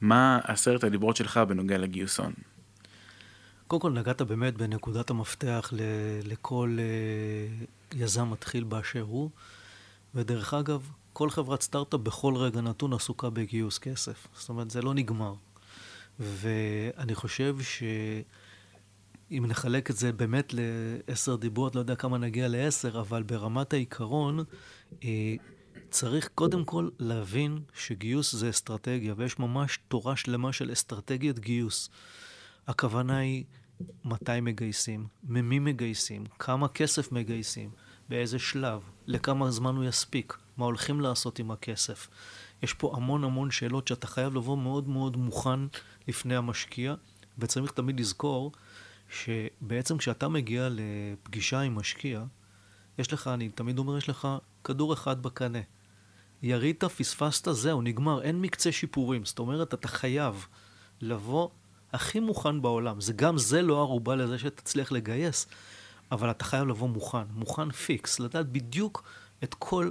מה 0.00 0.40
עשרת 0.44 0.84
הדיברות 0.84 1.16
שלך 1.16 1.36
בנוגע 1.36 1.78
לגיוס 1.78 2.20
הון? 2.20 2.32
קודם 3.66 3.82
כל 3.82 3.92
נגעת 3.92 4.22
באמת 4.22 4.56
בנקודת 4.56 5.10
המפתח 5.10 5.72
ל- 5.72 5.80
לכל 6.32 6.78
uh, 6.78 7.96
יזם 7.96 8.30
מתחיל 8.30 8.64
באשר 8.64 9.00
הוא, 9.00 9.30
ודרך 10.14 10.54
אגב, 10.54 10.90
כל 11.12 11.30
חברת 11.30 11.62
סטארט-אפ 11.62 12.00
בכל 12.00 12.36
רגע 12.36 12.60
נתון 12.60 12.92
עסוקה 12.92 13.30
בגיוס 13.30 13.78
כסף. 13.78 14.26
זאת 14.34 14.48
אומרת, 14.48 14.70
זה 14.70 14.82
לא 14.82 14.94
נגמר. 14.94 15.34
ואני 16.18 17.14
חושב 17.14 17.56
שאם 17.60 19.44
נחלק 19.48 19.90
את 19.90 19.96
זה 19.96 20.12
באמת 20.12 20.54
לעשר 21.08 21.36
דיברות, 21.36 21.74
לא 21.74 21.80
יודע 21.80 21.96
כמה 21.96 22.18
נגיע 22.18 22.48
לעשר, 22.48 23.00
אבל 23.00 23.22
ברמת 23.22 23.72
העיקרון, 23.72 24.44
אה, 25.04 25.34
צריך 25.90 26.28
קודם 26.34 26.64
כל 26.64 26.88
להבין 26.98 27.58
שגיוס 27.74 28.34
זה 28.34 28.50
אסטרטגיה, 28.50 29.14
ויש 29.16 29.38
ממש 29.38 29.78
תורה 29.88 30.16
שלמה 30.16 30.52
של 30.52 30.72
אסטרטגיית 30.72 31.38
גיוס. 31.38 31.90
הכוונה 32.66 33.16
היא 33.16 33.44
מתי 34.04 34.40
מגייסים, 34.42 35.06
ממי 35.24 35.58
מגייסים, 35.58 36.24
כמה 36.38 36.68
כסף 36.68 37.12
מגייסים, 37.12 37.70
באיזה 38.08 38.38
שלב, 38.38 38.82
לכמה 39.06 39.50
זמן 39.50 39.76
הוא 39.76 39.84
יספיק, 39.84 40.36
מה 40.56 40.64
הולכים 40.64 41.00
לעשות 41.00 41.38
עם 41.38 41.50
הכסף. 41.50 42.08
יש 42.62 42.74
פה 42.74 42.92
המון 42.96 43.24
המון 43.24 43.50
שאלות 43.50 43.88
שאתה 43.88 44.06
חייב 44.06 44.34
לבוא 44.34 44.58
מאוד 44.58 44.88
מאוד 44.88 45.16
מוכן 45.16 45.60
לפני 46.08 46.36
המשקיע, 46.36 46.94
וצריך 47.38 47.72
תמיד 47.72 48.00
לזכור 48.00 48.52
שבעצם 49.10 49.98
כשאתה 49.98 50.28
מגיע 50.28 50.68
לפגישה 50.70 51.60
עם 51.60 51.74
משקיע, 51.74 52.24
יש 52.98 53.12
לך, 53.12 53.28
אני 53.28 53.48
תמיד 53.48 53.78
אומר, 53.78 53.98
יש 53.98 54.08
לך 54.08 54.28
כדור 54.64 54.92
אחד 54.92 55.22
בקנה. 55.22 55.58
ירית, 56.42 56.84
פספסת, 56.84 57.48
זהו, 57.52 57.82
נגמר, 57.82 58.22
אין 58.22 58.40
מקצה 58.40 58.72
שיפורים. 58.72 59.24
זאת 59.24 59.38
אומרת, 59.38 59.74
אתה 59.74 59.88
חייב 59.88 60.46
לבוא 61.00 61.48
הכי 61.92 62.20
מוכן 62.20 62.62
בעולם. 62.62 63.00
זה 63.00 63.12
גם 63.12 63.38
זה 63.38 63.62
לא 63.62 63.80
ערובה 63.80 64.16
לזה 64.16 64.38
שתצליח 64.38 64.92
לגייס, 64.92 65.46
אבל 66.12 66.30
אתה 66.30 66.44
חייב 66.44 66.68
לבוא 66.68 66.88
מוכן, 66.88 67.24
מוכן 67.30 67.70
פיקס, 67.70 68.20
לדעת 68.20 68.48
בדיוק 68.48 69.02
את 69.44 69.54
כל 69.54 69.90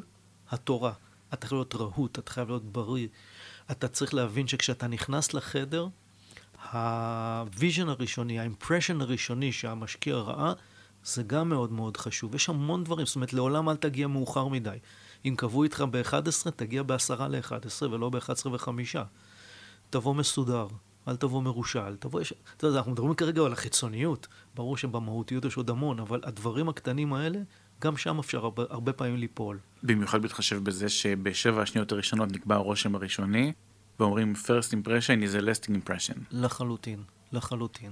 התורה. 0.50 0.94
אתה 1.34 1.48
חייב 1.48 1.58
להיות 1.58 1.76
רהוט, 1.76 2.20
אתה 2.20 2.32
חייב 2.32 2.48
להיות 2.48 2.66
בריא. 2.66 3.08
אתה 3.72 3.88
צריך 3.88 4.14
להבין 4.14 4.48
שכשאתה 4.48 4.88
נכנס 4.88 5.34
לחדר, 5.34 5.88
ה 6.72 6.89
vision 6.89 7.90
הראשוני, 7.90 8.40
ה 8.40 8.46
impression 8.46 9.02
הראשוני 9.02 9.52
שהמשקיע 9.52 10.16
ראה, 10.16 10.54
זה 11.04 11.24
גם 11.24 11.50
מאוד 11.50 11.72
מאוד 11.72 11.98
חשוב. 11.98 12.36
יש 12.36 12.50
המון 12.50 12.84
דברים, 12.84 13.06
זאת 13.06 13.16
אומרת, 13.16 13.34
לעולם 13.34 13.70
אל 13.70 13.76
תגיע 13.76 14.08
מאוחר 14.08 14.48
מדי. 14.48 14.78
אם 15.26 15.34
קבעו 15.38 15.64
איתך 15.64 15.84
ב-11, 15.92 16.52
תגיע 16.56 16.84
ב-10 16.84 17.22
ל-11 17.30 17.86
ולא 17.92 18.10
ב-11 18.10 18.48
ו-5. 18.48 18.70
תבוא 19.90 20.16
מסודר, 20.16 20.68
אל 21.08 21.16
תבוא 21.16 21.42
מרושל, 21.42 21.96
תבוא... 21.96 22.22
יש... 22.22 22.34
אתה 22.58 22.68
יודע, 22.68 22.78
אנחנו 22.78 22.92
מדברים 22.92 23.14
כרגע 23.14 23.42
על 23.42 23.54
החיצוניות. 23.54 24.28
ברור 24.56 24.78
שבמהותיות 24.78 25.46
יש 25.46 25.58
עוד 25.58 25.70
המון, 25.70 26.00
אבל 26.00 26.22
הדברים 26.24 26.70
הקטנים 26.70 27.14
האלה, 27.14 27.40
גם 27.82 27.98
שם 27.98 28.20
אפשר 28.20 28.38
הרבה, 28.38 28.64
הרבה 28.70 28.94
פעמים 28.94 29.18
ליפול. 29.18 29.60
במיוחד 29.84 30.22
בהתחשב 30.22 30.64
בזה 30.64 30.90
שבשבע 30.90 31.62
השניות 31.62 31.92
הראשונות 31.92 32.32
נקבע 32.32 32.56
הרושם 32.56 32.96
הראשוני, 32.96 33.54
ואומרים 34.00 34.34
first 34.36 34.72
impression 34.72 35.24
is 35.24 35.42
a 35.42 35.46
lasting 35.46 35.72
impression. 35.72 36.20
לחלוטין, 36.32 37.04
לחלוטין. 37.32 37.92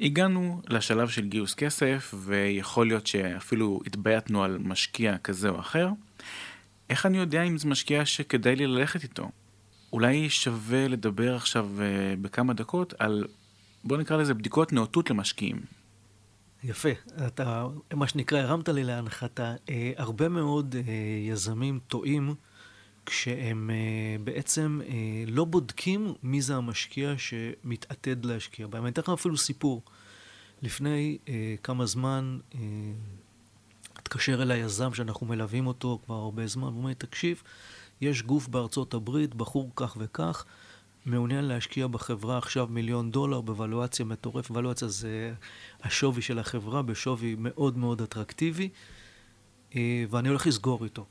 הגענו 0.00 0.62
לשלב 0.68 1.08
של 1.08 1.28
גיוס 1.28 1.54
כסף, 1.54 2.14
ויכול 2.16 2.86
להיות 2.86 3.06
שאפילו 3.06 3.80
התבייתנו 3.86 4.44
על 4.44 4.58
משקיע 4.58 5.18
כזה 5.18 5.48
או 5.48 5.60
אחר. 5.60 5.88
איך 6.90 7.06
אני 7.06 7.18
יודע 7.18 7.42
אם 7.42 7.58
זה 7.58 7.68
משקיע 7.68 8.06
שכדאי 8.06 8.56
לי 8.56 8.66
ללכת 8.66 9.02
איתו? 9.02 9.30
אולי 9.92 10.30
שווה 10.30 10.88
לדבר 10.88 11.36
עכשיו 11.36 11.68
uh, 11.76 12.20
בכמה 12.20 12.52
דקות 12.52 12.94
על, 12.98 13.26
בוא 13.84 13.96
נקרא 13.96 14.16
לזה 14.16 14.34
בדיקות 14.34 14.72
נאותות 14.72 15.10
למשקיעים. 15.10 15.60
יפה, 16.64 16.88
אתה, 17.26 17.66
מה 17.94 18.08
שנקרא, 18.08 18.38
הרמת 18.38 18.68
לי 18.68 18.84
להנחתה. 18.84 19.54
אה, 19.68 19.92
הרבה 19.96 20.28
מאוד 20.28 20.76
אה, 20.76 20.82
יזמים 21.28 21.80
טועים 21.88 22.34
כשהם 23.06 23.70
uh, 23.70 24.22
בעצם 24.24 24.80
uh, 24.84 24.90
לא 25.30 25.44
בודקים 25.44 26.14
מי 26.22 26.42
זה 26.42 26.56
המשקיע 26.56 27.14
שמתעתד 27.18 28.24
להשקיע 28.24 28.66
בהם. 28.66 28.82
אני 28.82 28.92
אתן 28.92 29.02
לך 29.02 29.08
אפילו 29.08 29.36
סיפור. 29.36 29.82
לפני 30.62 31.18
uh, 31.26 31.28
כמה 31.62 31.86
זמן 31.86 32.38
uh, 32.52 32.56
התקשר 33.96 34.42
אליי 34.42 34.60
יזם 34.60 34.94
שאנחנו 34.94 35.26
מלווים 35.26 35.66
אותו 35.66 35.98
כבר 36.04 36.14
הרבה 36.14 36.46
זמן, 36.46 36.68
והוא 36.68 36.78
אומר 36.78 36.92
תקשיב, 36.92 37.42
יש 38.00 38.22
גוף 38.22 38.48
בארצות 38.48 38.94
הברית, 38.94 39.34
בחור 39.34 39.70
כך 39.76 39.96
וכך, 40.00 40.44
מעוניין 41.06 41.44
להשקיע 41.44 41.86
בחברה 41.86 42.38
עכשיו 42.38 42.66
מיליון 42.70 43.10
דולר 43.10 43.40
בוולואציה 43.40 44.04
מטורפת. 44.04 44.50
וולואציה 44.50 44.88
זה 44.88 45.34
השווי 45.82 46.22
של 46.22 46.38
החברה 46.38 46.82
בשווי 46.82 47.36
מאוד 47.38 47.78
מאוד 47.78 48.02
אטרקטיבי, 48.02 48.68
אה, 49.76 50.04
ואני 50.10 50.28
הולך 50.28 50.46
לסגור 50.46 50.84
איתו. 50.84 51.06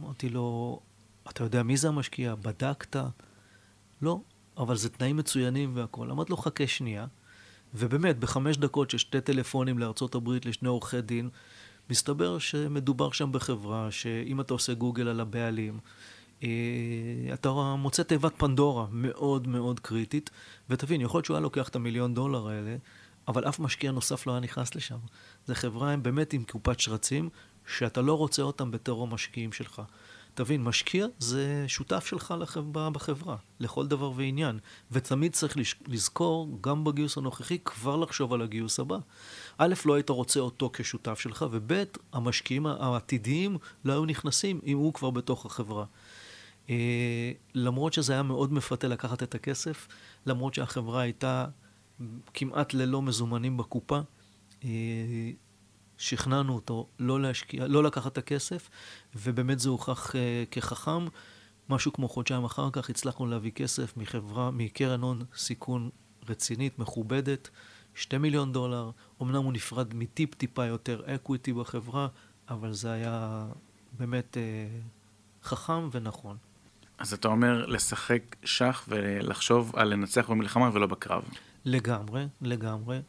אמרתי 0.00 0.28
לו, 0.28 0.80
אתה 1.30 1.44
יודע 1.44 1.62
מי 1.62 1.76
זה 1.76 1.88
המשקיע? 1.88 2.34
בדקת? 2.34 2.96
לא, 4.02 4.20
אבל 4.56 4.76
זה 4.76 4.88
תנאים 4.88 5.16
מצוינים 5.16 5.72
והכול. 5.74 6.10
אמרתי 6.10 6.30
לו, 6.30 6.36
חכה 6.36 6.66
שנייה. 6.66 7.06
ובאמת, 7.74 8.18
בחמש 8.18 8.56
דקות 8.56 8.90
של 8.90 8.98
שתי 8.98 9.20
טלפונים 9.20 9.78
לארצות 9.78 10.14
הברית 10.14 10.46
לשני 10.46 10.68
עורכי 10.68 11.00
דין, 11.00 11.28
מסתבר 11.90 12.38
שמדובר 12.38 13.10
שם 13.10 13.32
בחברה 13.32 13.90
שאם 13.90 14.40
אתה 14.40 14.54
עושה 14.54 14.74
גוגל 14.74 15.08
על 15.08 15.20
הבעלים, 15.20 15.78
אתה 17.34 17.50
מוצא 17.78 18.02
תיבת 18.02 18.32
פנדורה 18.36 18.86
מאוד 18.90 19.48
מאוד 19.48 19.80
קריטית, 19.80 20.30
ותבין, 20.70 21.00
יכול 21.00 21.18
להיות 21.18 21.24
שהוא 21.24 21.34
היה 21.34 21.42
לוקח 21.42 21.68
את 21.68 21.76
המיליון 21.76 22.14
דולר 22.14 22.48
האלה, 22.48 22.76
אבל 23.28 23.48
אף 23.48 23.60
משקיע 23.60 23.92
נוסף 23.92 24.26
לא 24.26 24.32
היה 24.32 24.40
נכנס 24.40 24.74
לשם. 24.74 24.98
זו 25.46 25.54
חברה 25.54 25.92
הם 25.92 26.02
באמת 26.02 26.32
עם 26.32 26.44
קופת 26.44 26.80
שרצים, 26.80 27.28
שאתה 27.66 28.02
לא 28.02 28.18
רוצה 28.18 28.42
אותם 28.42 28.70
בתור 28.70 29.02
המשקיעים 29.02 29.52
שלך. 29.52 29.82
תבין, 30.34 30.62
משקיע 30.62 31.06
זה 31.18 31.64
שותף 31.68 32.06
שלך 32.06 32.34
לחברה, 32.40 32.90
בחברה, 32.90 33.36
לכל 33.60 33.86
דבר 33.86 34.12
ועניין. 34.16 34.58
ותמיד 34.92 35.32
צריך 35.32 35.56
לזכור, 35.88 36.58
גם 36.60 36.84
בגיוס 36.84 37.16
הנוכחי, 37.18 37.58
כבר 37.64 37.96
לחשוב 37.96 38.32
על 38.32 38.42
הגיוס 38.42 38.80
הבא. 38.80 38.98
א', 39.58 39.74
לא 39.84 39.94
היית 39.94 40.10
רוצה 40.10 40.40
אותו 40.40 40.70
כשותף 40.72 41.20
שלך, 41.20 41.44
וב', 41.50 41.72
המשקיעים 42.12 42.66
העתידיים 42.66 43.58
לא 43.84 43.92
היו 43.92 44.04
נכנסים 44.04 44.60
אם 44.66 44.78
הוא 44.78 44.94
כבר 44.94 45.10
בתוך 45.10 45.46
החברה. 45.46 45.84
אה, 46.70 47.32
למרות 47.54 47.92
שזה 47.92 48.12
היה 48.12 48.22
מאוד 48.22 48.52
מפתה 48.52 48.88
לקחת 48.88 49.22
את 49.22 49.34
הכסף, 49.34 49.88
למרות 50.26 50.54
שהחברה 50.54 51.02
הייתה 51.02 51.46
כמעט 52.34 52.74
ללא 52.74 53.02
מזומנים 53.02 53.56
בקופה, 53.56 54.00
אה, 54.64 55.30
שכנענו 55.98 56.54
אותו 56.54 56.86
לא 56.98 57.20
להשקיע, 57.20 57.66
לא 57.66 57.82
לקחת 57.82 58.12
את 58.12 58.18
הכסף, 58.18 58.70
ובאמת 59.14 59.58
זה 59.58 59.68
הוכח 59.68 60.16
אה, 60.16 60.44
כחכם. 60.50 61.06
משהו 61.68 61.92
כמו 61.92 62.08
חודשיים 62.08 62.44
אחר 62.44 62.68
כך 62.72 62.90
הצלחנו 62.90 63.26
להביא 63.26 63.50
כסף 63.50 63.96
מחברה, 63.96 64.50
מקרן 64.50 65.00
הון 65.00 65.24
סיכון 65.36 65.90
רצינית, 66.28 66.78
מכובדת, 66.78 67.48
שתי 67.94 68.18
מיליון 68.18 68.52
דולר. 68.52 68.90
אמנם 69.22 69.44
הוא 69.44 69.52
נפרד 69.52 69.94
מטיפ-טיפה 69.94 70.64
יותר 70.64 71.02
אקוויטי 71.14 71.52
בחברה, 71.52 72.08
אבל 72.48 72.72
זה 72.72 72.92
היה 72.92 73.46
באמת 73.98 74.36
אה, 74.36 74.80
חכם 75.42 75.88
ונכון. 75.92 76.36
אז 76.98 77.12
אתה 77.12 77.28
אומר 77.28 77.66
לשחק 77.66 78.36
שח 78.44 78.84
ולחשוב 78.88 79.72
על 79.76 79.88
לנצח 79.88 80.30
במלחמה 80.30 80.70
ולא 80.72 80.86
בקרב. 80.86 81.22
לגמרי, 81.64 82.26
לגמרי. 82.42 83.00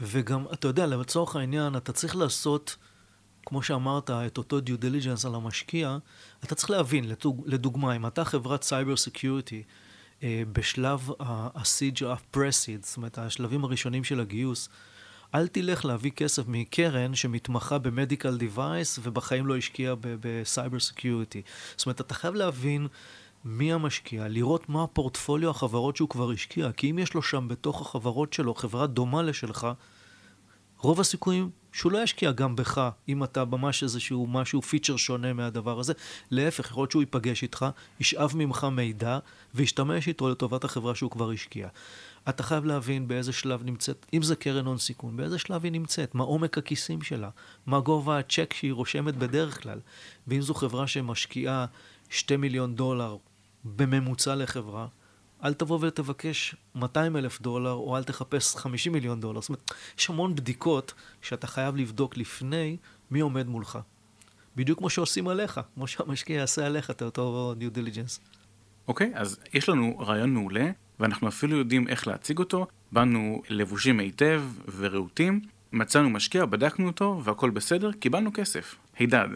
וגם, 0.00 0.44
אתה 0.52 0.68
יודע, 0.68 0.86
לצורך 0.86 1.36
העניין, 1.36 1.76
אתה 1.76 1.92
צריך 1.92 2.16
לעשות, 2.16 2.76
כמו 3.46 3.62
שאמרת, 3.62 4.10
את 4.10 4.38
אותו 4.38 4.58
due 4.58 4.82
diligence 4.82 5.26
על 5.26 5.34
המשקיע, 5.34 5.98
אתה 6.44 6.54
צריך 6.54 6.70
להבין, 6.70 7.04
לדוגמה, 7.46 7.96
אם 7.96 8.06
אתה 8.06 8.24
חברת 8.24 8.62
cyber 8.62 8.96
security, 8.96 9.62
אה, 10.22 10.42
בשלב 10.52 11.10
ה-seed 11.20 12.00
או 12.00 12.36
pre-seed, 12.36 12.82
זאת 12.82 12.96
אומרת, 12.96 13.18
השלבים 13.18 13.64
הראשונים 13.64 14.04
של 14.04 14.20
הגיוס, 14.20 14.68
אל 15.34 15.46
תלך 15.46 15.84
להביא 15.84 16.10
כסף 16.10 16.42
מקרן 16.48 17.14
שמתמחה 17.14 17.78
ב 17.78 17.85
medical 17.85 18.36
device 18.36 18.98
ובחיים 19.02 19.46
לא 19.46 19.56
השקיעה 19.56 19.94
ב 20.00 20.13
cyber 20.13 20.80
security. 20.80 21.42
זאת 21.76 21.86
אומרת, 21.86 22.00
אתה 22.00 22.14
חייב 22.14 22.34
להבין 22.34 22.86
מי 23.44 23.72
המשקיע, 23.72 24.28
לראות 24.28 24.68
מה 24.68 24.82
הפורטפוליו 24.82 25.50
החברות 25.50 25.96
שהוא 25.96 26.08
כבר 26.08 26.30
השקיע, 26.30 26.72
כי 26.72 26.90
אם 26.90 26.98
יש 26.98 27.14
לו 27.14 27.22
שם 27.22 27.48
בתוך 27.48 27.80
החברות 27.80 28.32
שלו 28.32 28.54
חברה 28.54 28.86
דומה 28.86 29.22
לשלך, 29.22 29.66
רוב 30.78 31.00
הסיכויים 31.00 31.50
שהוא 31.72 31.92
לא 31.92 32.02
ישקיע 32.02 32.32
גם 32.32 32.56
בך, 32.56 32.90
אם 33.08 33.24
אתה 33.24 33.44
ממש 33.44 33.82
איזשהו 33.82 34.26
משהו, 34.26 34.62
feature 34.62 34.96
שונה 34.96 35.32
מהדבר 35.32 35.78
הזה. 35.78 35.92
להפך, 36.30 36.70
יכול 36.70 36.82
להיות 36.82 36.90
שהוא 36.90 37.02
ייפגש 37.02 37.42
איתך, 37.42 37.66
ישאב 38.00 38.32
ממך 38.34 38.64
מידע, 38.64 39.18
וישתמש 39.54 40.08
איתו 40.08 40.28
לטובת 40.28 40.64
החברה 40.64 40.94
שהוא 40.94 41.10
כבר 41.10 41.30
השקיע. 41.30 41.68
אתה 42.28 42.42
חייב 42.42 42.64
להבין 42.64 43.08
באיזה 43.08 43.32
שלב 43.32 43.62
נמצאת, 43.64 44.06
אם 44.14 44.22
זה 44.22 44.36
קרן 44.36 44.66
הון 44.66 44.78
סיכון, 44.78 45.16
באיזה 45.16 45.38
שלב 45.38 45.64
היא 45.64 45.72
נמצאת, 45.72 46.14
מה 46.14 46.24
עומק 46.24 46.58
הכיסים 46.58 47.02
שלה, 47.02 47.30
מה 47.66 47.80
גובה 47.80 48.18
הצ'ק 48.18 48.54
שהיא 48.54 48.72
רושמת 48.72 49.16
בדרך 49.16 49.62
כלל. 49.62 49.78
ואם 50.26 50.40
זו 50.40 50.54
חברה 50.54 50.86
שמשקיעה 50.86 51.66
2 52.10 52.40
מיליון 52.40 52.74
דולר 52.74 53.16
בממוצע 53.76 54.34
לחברה, 54.34 54.86
אל 55.44 55.54
תבוא 55.54 55.78
ותבקש 55.82 56.54
200 56.74 57.16
אלף 57.16 57.40
דולר, 57.40 57.72
או 57.72 57.96
אל 57.96 58.04
תחפש 58.04 58.56
50 58.56 58.92
מיליון 58.92 59.20
דולר. 59.20 59.40
זאת 59.40 59.48
אומרת, 59.48 59.72
יש 59.98 60.10
המון 60.10 60.34
בדיקות 60.34 60.94
שאתה 61.22 61.46
חייב 61.46 61.76
לבדוק 61.76 62.16
לפני 62.16 62.76
מי 63.10 63.20
עומד 63.20 63.46
מולך. 63.46 63.78
בדיוק 64.56 64.78
כמו 64.78 64.90
שעושים 64.90 65.28
עליך, 65.28 65.60
כמו 65.74 65.86
שהמשקיע 65.86 66.36
יעשה 66.36 66.66
עליך 66.66 66.90
את 66.90 67.02
אותו 67.02 67.54
due 67.58 67.70
diligence. 67.70 68.20
אוקיי, 68.88 69.12
אז 69.14 69.38
יש 69.54 69.68
לנו 69.68 69.98
רעיון 69.98 70.34
מעולה, 70.34 70.70
ואנחנו 71.00 71.28
אפילו 71.28 71.56
יודעים 71.56 71.88
איך 71.88 72.06
להציג 72.06 72.38
אותו. 72.38 72.66
באנו 72.92 73.42
לבושים 73.48 74.00
היטב 74.00 74.42
ורהוטים, 74.76 75.40
מצאנו 75.72 76.10
משקיע, 76.10 76.44
בדקנו 76.46 76.86
אותו, 76.86 77.20
והכל 77.24 77.50
בסדר, 77.50 77.92
קיבלנו 77.92 78.30
כסף. 78.34 78.76
הידד. 78.96 79.28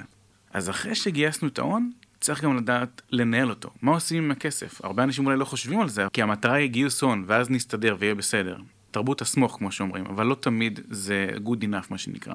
אז 0.52 0.70
אחרי 0.70 0.94
שגייסנו 0.94 1.48
את 1.48 1.58
ההון, 1.58 1.90
צריך 2.22 2.44
גם 2.44 2.56
לדעת 2.56 3.02
לנהל 3.10 3.50
אותו. 3.50 3.70
מה 3.82 3.92
עושים 3.92 4.24
עם 4.24 4.30
הכסף? 4.30 4.84
הרבה 4.84 5.02
אנשים 5.02 5.26
אולי 5.26 5.36
לא 5.36 5.44
חושבים 5.44 5.80
על 5.80 5.88
זה, 5.88 6.06
כי 6.12 6.22
המטרה 6.22 6.54
היא 6.54 6.70
גיוס 6.70 7.02
הון, 7.02 7.24
ואז 7.26 7.50
נסתדר 7.50 7.96
ויהיה 7.98 8.14
בסדר. 8.14 8.56
תרבות 8.90 9.22
הסמוך, 9.22 9.56
כמו 9.58 9.72
שאומרים, 9.72 10.06
אבל 10.06 10.26
לא 10.26 10.34
תמיד 10.34 10.80
זה 10.90 11.26
good 11.44 11.62
enough, 11.62 11.86
מה 11.90 11.98
שנקרא. 11.98 12.34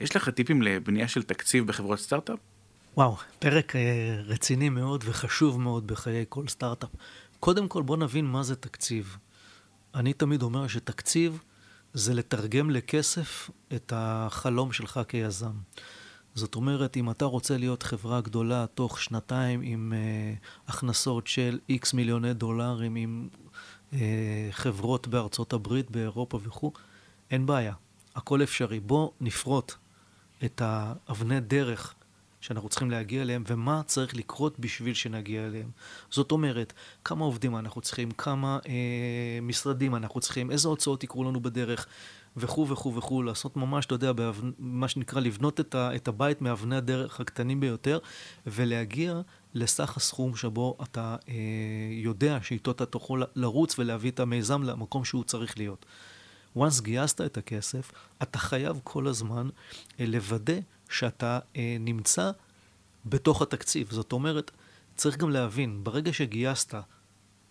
יש 0.00 0.16
לך 0.16 0.28
טיפים 0.28 0.62
לבנייה 0.62 1.08
של 1.08 1.22
תקציב 1.22 1.66
בחברות 1.66 1.98
סטארט-אפ? 1.98 2.38
וואו, 2.96 3.16
פרק 3.38 3.76
אה, 3.76 3.80
רציני 4.24 4.68
מאוד 4.68 5.04
וחשוב 5.06 5.60
מאוד 5.60 5.86
בחיי 5.86 6.24
כל 6.28 6.48
סטארט-אפ. 6.48 6.90
קודם 7.40 7.68
כל, 7.68 7.82
בוא 7.82 7.96
נבין 7.96 8.24
מה 8.24 8.42
זה 8.42 8.56
תקציב. 8.56 9.16
אני 9.94 10.12
תמיד 10.12 10.42
אומר 10.42 10.66
שתקציב 10.66 11.42
זה 11.94 12.14
לתרגם 12.14 12.70
לכסף 12.70 13.50
את 13.74 13.92
החלום 13.96 14.72
שלך 14.72 15.00
כיזם. 15.08 15.52
זאת 16.34 16.54
אומרת, 16.54 16.96
אם 16.96 17.10
אתה 17.10 17.24
רוצה 17.24 17.58
להיות 17.58 17.82
חברה 17.82 18.20
גדולה 18.20 18.66
תוך 18.74 19.00
שנתיים 19.00 19.60
עם 19.62 19.92
uh, 19.92 20.68
הכנסות 20.70 21.26
של 21.26 21.58
איקס 21.68 21.94
מיליוני 21.94 22.34
דולרים, 22.34 22.94
עם 22.94 23.28
uh, 23.92 23.94
חברות 24.50 25.08
בארצות 25.08 25.52
הברית, 25.52 25.90
באירופה 25.90 26.40
וכו', 26.42 26.72
אין 27.30 27.46
בעיה, 27.46 27.74
הכל 28.14 28.42
אפשרי. 28.42 28.80
בוא 28.80 29.10
נפרוט 29.20 29.72
את 30.44 30.62
האבני 30.64 31.40
דרך 31.40 31.94
שאנחנו 32.40 32.68
צריכים 32.68 32.90
להגיע 32.90 33.22
אליהם, 33.22 33.44
ומה 33.46 33.82
צריך 33.86 34.16
לקרות 34.16 34.58
בשביל 34.58 34.94
שנגיע 34.94 35.46
אליהם. 35.46 35.70
זאת 36.10 36.32
אומרת, 36.32 36.72
כמה 37.04 37.24
עובדים 37.24 37.56
אנחנו 37.56 37.80
צריכים, 37.80 38.10
כמה 38.10 38.58
אה, 38.68 39.38
משרדים 39.42 39.94
אנחנו 39.94 40.20
צריכים, 40.20 40.50
איזה 40.50 40.68
הוצאות 40.68 41.04
יקרו 41.04 41.24
לנו 41.24 41.40
בדרך, 41.40 41.86
וכו' 42.36 42.68
וכו' 42.68 42.94
וכו', 42.94 43.22
לעשות 43.22 43.56
ממש, 43.56 43.86
אתה 43.86 43.94
יודע, 43.94 44.12
באבנ... 44.12 44.50
מה 44.58 44.88
שנקרא, 44.88 45.20
לבנות 45.20 45.60
את, 45.60 45.74
ה, 45.74 45.96
את 45.96 46.08
הבית 46.08 46.42
מאבני 46.42 46.76
הדרך 46.76 47.20
הקטנים 47.20 47.60
ביותר, 47.60 47.98
ולהגיע 48.46 49.20
לסך 49.54 49.96
הסכום 49.96 50.36
שבו 50.36 50.76
אתה 50.82 51.16
אה, 51.28 51.34
יודע 51.90 52.38
שאיתו 52.42 52.70
אתה 52.70 52.86
תוכל 52.86 53.22
לרוץ 53.34 53.78
ולהביא 53.78 54.10
את 54.10 54.20
המיזם 54.20 54.62
למקום 54.62 55.04
שהוא 55.04 55.24
צריך 55.24 55.58
להיות. 55.58 55.86
once 56.58 56.82
גייסת 56.82 57.20
את 57.20 57.36
הכסף, 57.36 57.92
אתה 58.22 58.38
חייב 58.38 58.80
כל 58.84 59.06
הזמן 59.06 59.48
אה, 60.00 60.06
לוודא 60.06 60.58
שאתה 60.90 61.38
אה, 61.56 61.76
נמצא 61.80 62.30
בתוך 63.06 63.42
התקציב. 63.42 63.90
זאת 63.90 64.12
אומרת, 64.12 64.50
צריך 64.96 65.16
גם 65.16 65.30
להבין, 65.30 65.84
ברגע 65.84 66.12
שגייסת 66.12 66.74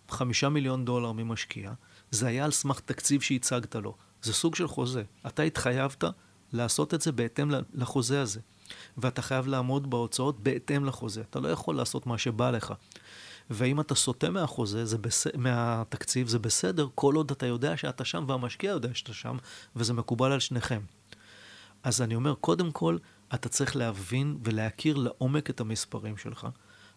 חמישה 0.09 0.49
מיליון 0.49 0.85
דולר 0.85 1.11
ממשקיע, 1.11 1.71
זה 2.11 2.27
היה 2.27 2.45
על 2.45 2.51
סמך 2.51 2.79
תקציב 2.79 3.21
שהצגת 3.21 3.75
לו. 3.75 3.95
זה 4.23 4.33
סוג 4.33 4.55
של 4.55 4.67
חוזה. 4.67 5.03
אתה 5.27 5.43
התחייבת 5.43 6.03
לעשות 6.53 6.93
את 6.93 7.01
זה 7.01 7.11
בהתאם 7.11 7.51
לחוזה 7.73 8.21
הזה. 8.21 8.39
ואתה 8.97 9.21
חייב 9.21 9.47
לעמוד 9.47 9.89
בהוצאות 9.89 10.39
בהתאם 10.39 10.85
לחוזה. 10.85 11.21
אתה 11.21 11.39
לא 11.39 11.47
יכול 11.47 11.75
לעשות 11.75 12.07
מה 12.07 12.17
שבא 12.17 12.51
לך. 12.51 12.73
ואם 13.49 13.79
אתה 13.79 13.95
סוטה 13.95 14.29
מהחוזה, 14.29 14.85
זה 14.85 14.97
בס... 14.97 15.27
מהתקציב, 15.37 16.27
זה 16.27 16.39
בסדר, 16.39 16.87
כל 16.95 17.15
עוד 17.15 17.31
אתה 17.31 17.45
יודע 17.45 17.77
שאתה 17.77 18.05
שם 18.05 18.25
והמשקיע 18.27 18.71
יודע 18.71 18.89
שאתה 18.93 19.13
שם, 19.13 19.37
וזה 19.75 19.93
מקובל 19.93 20.31
על 20.31 20.39
שניכם. 20.39 20.81
אז 21.83 22.01
אני 22.01 22.15
אומר, 22.15 22.33
קודם 22.35 22.71
כל, 22.71 22.97
אתה 23.33 23.49
צריך 23.49 23.75
להבין 23.75 24.37
ולהכיר 24.43 24.97
לעומק 24.97 25.49
את 25.49 25.59
המספרים 25.59 26.17
שלך. 26.17 26.47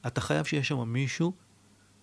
אתה 0.06 0.20
חייב 0.20 0.44
שיש 0.44 0.68
שם 0.68 0.92
מישהו 0.92 1.32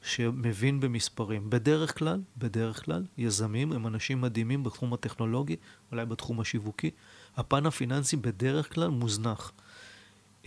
שמבין 0.03 0.79
במספרים. 0.79 1.49
בדרך 1.49 1.97
כלל, 1.97 2.21
בדרך 2.37 2.85
כלל, 2.85 3.05
יזמים 3.17 3.71
הם 3.71 3.87
אנשים 3.87 4.21
מדהימים 4.21 4.63
בתחום 4.63 4.93
הטכנולוגי, 4.93 5.55
אולי 5.91 6.05
בתחום 6.05 6.39
השיווקי. 6.39 6.91
הפן 7.37 7.65
הפיננסי 7.65 8.17
בדרך 8.17 8.73
כלל 8.73 8.87
מוזנח, 8.87 9.51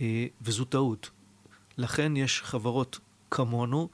אה, 0.01 0.25
וזו 0.41 0.65
טעות. 0.65 1.09
לכן 1.77 2.17
יש 2.17 2.41
חברות 2.41 2.99
כמונו, 3.31 3.89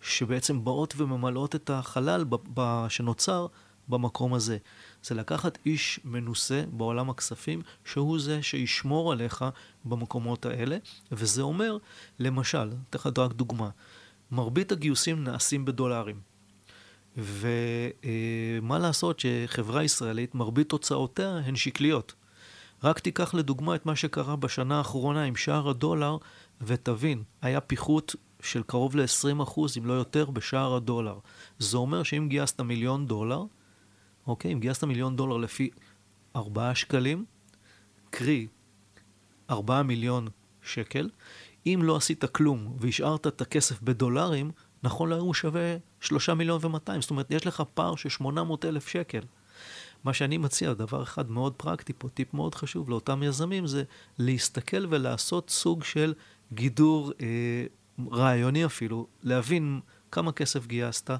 שבעצם 0.00 0.64
באות 0.64 0.94
וממלאות 0.96 1.54
את 1.54 1.70
החלל 1.70 2.24
שנוצר 2.88 3.46
במקום 3.88 4.34
הזה. 4.34 4.58
זה 5.02 5.14
לקחת 5.14 5.58
איש 5.66 6.00
מנוסה 6.04 6.64
בעולם 6.72 7.10
הכספים, 7.10 7.62
שהוא 7.84 8.18
זה 8.20 8.42
שישמור 8.42 9.12
עליך 9.12 9.44
במקומות 9.84 10.46
האלה, 10.46 10.76
וזה 11.12 11.42
אומר, 11.42 11.78
למשל, 12.18 12.72
אתן 12.90 12.98
לך 12.98 13.08
רק 13.18 13.32
דוגמה, 13.32 13.70
מרבית 14.30 14.72
הגיוסים 14.72 15.24
נעשים 15.24 15.64
בדולרים. 15.64 16.20
ומה 17.16 18.78
לעשות 18.78 19.20
שחברה 19.20 19.84
ישראלית, 19.84 20.34
מרבית 20.34 20.68
תוצאותיה 20.68 21.36
הן 21.36 21.56
שקליות. 21.56 22.14
רק 22.84 22.98
תיקח 22.98 23.34
לדוגמה 23.34 23.74
את 23.74 23.86
מה 23.86 23.96
שקרה 23.96 24.36
בשנה 24.36 24.78
האחרונה 24.78 25.22
עם 25.22 25.36
שער 25.36 25.68
הדולר, 25.68 26.16
ותבין, 26.60 27.22
היה 27.42 27.60
פיחות 27.60 28.14
של 28.42 28.62
קרוב 28.62 28.96
ל-20%, 28.96 29.60
אם 29.78 29.86
לא 29.86 29.92
יותר, 29.92 30.30
בשער 30.30 30.74
הדולר. 30.74 31.18
זה 31.58 31.76
אומר 31.76 32.02
שאם 32.02 32.26
גייסת 32.28 32.60
מיליון 32.60 33.06
דולר, 33.06 33.44
אוקיי, 34.26 34.52
אם 34.52 34.60
גייסת 34.60 34.84
מיליון 34.84 35.16
דולר 35.16 35.36
לפי 35.36 35.70
4 36.36 36.74
שקלים, 36.74 37.24
קרי 38.10 38.46
4 39.50 39.82
מיליון 39.82 40.28
שקל, 40.62 41.10
אם 41.66 41.80
לא 41.82 41.96
עשית 41.96 42.24
כלום 42.24 42.76
והשארת 42.80 43.26
את 43.26 43.40
הכסף 43.40 43.82
בדולרים, 43.82 44.50
נכון 44.82 45.08
להיום 45.08 45.26
הוא 45.26 45.34
שווה 45.34 45.76
3 46.00 46.28
מיליון 46.28 46.58
ו-200, 46.62 47.00
זאת 47.00 47.10
אומרת, 47.10 47.30
יש 47.30 47.46
לך 47.46 47.62
פער 47.74 47.96
של 47.96 48.08
800 48.08 48.64
אלף 48.64 48.88
שקל. 48.88 49.20
מה 50.04 50.14
שאני 50.14 50.38
מציע, 50.38 50.72
דבר 50.72 51.02
אחד 51.02 51.30
מאוד 51.30 51.52
פרקטי 51.56 51.92
פה, 51.98 52.08
טיפ 52.08 52.34
מאוד 52.34 52.54
חשוב 52.54 52.90
לאותם 52.90 53.22
יזמים, 53.22 53.66
זה 53.66 53.84
להסתכל 54.18 54.86
ולעשות 54.88 55.50
סוג 55.50 55.84
של 55.84 56.14
גידור 56.52 57.12
אה, 57.20 57.66
רעיוני 58.12 58.64
אפילו, 58.64 59.06
להבין 59.22 59.80
כמה 60.10 60.32
כסף 60.32 60.66
גייסת, 60.66 61.10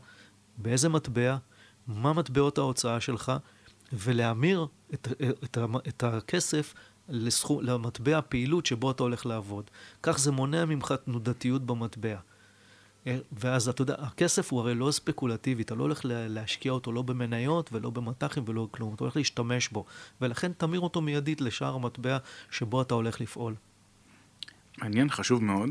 באיזה 0.58 0.88
מטבע, 0.88 1.36
מה 1.86 2.12
מטבעות 2.12 2.58
ההוצאה 2.58 3.00
שלך, 3.00 3.32
ולהמיר 3.92 4.66
את, 4.94 5.08
את, 5.44 5.58
את 5.88 6.04
הכסף 6.04 6.74
לסכום, 7.08 7.64
למטבע 7.64 8.18
הפעילות 8.18 8.66
שבו 8.66 8.90
אתה 8.90 9.02
הולך 9.02 9.26
לעבוד. 9.26 9.70
כך 10.02 10.18
זה 10.18 10.32
מונע 10.32 10.64
ממך 10.64 10.94
תנודתיות 11.04 11.66
במטבע. 11.66 12.16
אה, 13.06 13.18
ואז 13.32 13.68
אתה 13.68 13.82
יודע, 13.82 13.94
הכסף 13.98 14.52
הוא 14.52 14.60
הרי 14.60 14.74
לא 14.74 14.90
ספקולטיבי, 14.90 15.62
אתה 15.62 15.74
לא 15.74 15.82
הולך 15.82 16.00
להשקיע 16.04 16.72
אותו 16.72 16.92
לא 16.92 17.02
במניות 17.02 17.70
ולא 17.72 17.90
במטחים 17.90 18.42
ולא 18.46 18.68
כלום, 18.70 18.94
אתה 18.94 19.04
הולך 19.04 19.16
להשתמש 19.16 19.68
בו, 19.68 19.84
ולכן 20.20 20.52
תמיר 20.52 20.80
אותו 20.80 21.00
מיידית 21.00 21.40
לשער 21.40 21.74
המטבע 21.74 22.18
שבו 22.50 22.82
אתה 22.82 22.94
הולך 22.94 23.20
לפעול. 23.20 23.54
מעניין, 24.78 25.10
חשוב 25.10 25.44
מאוד. 25.44 25.70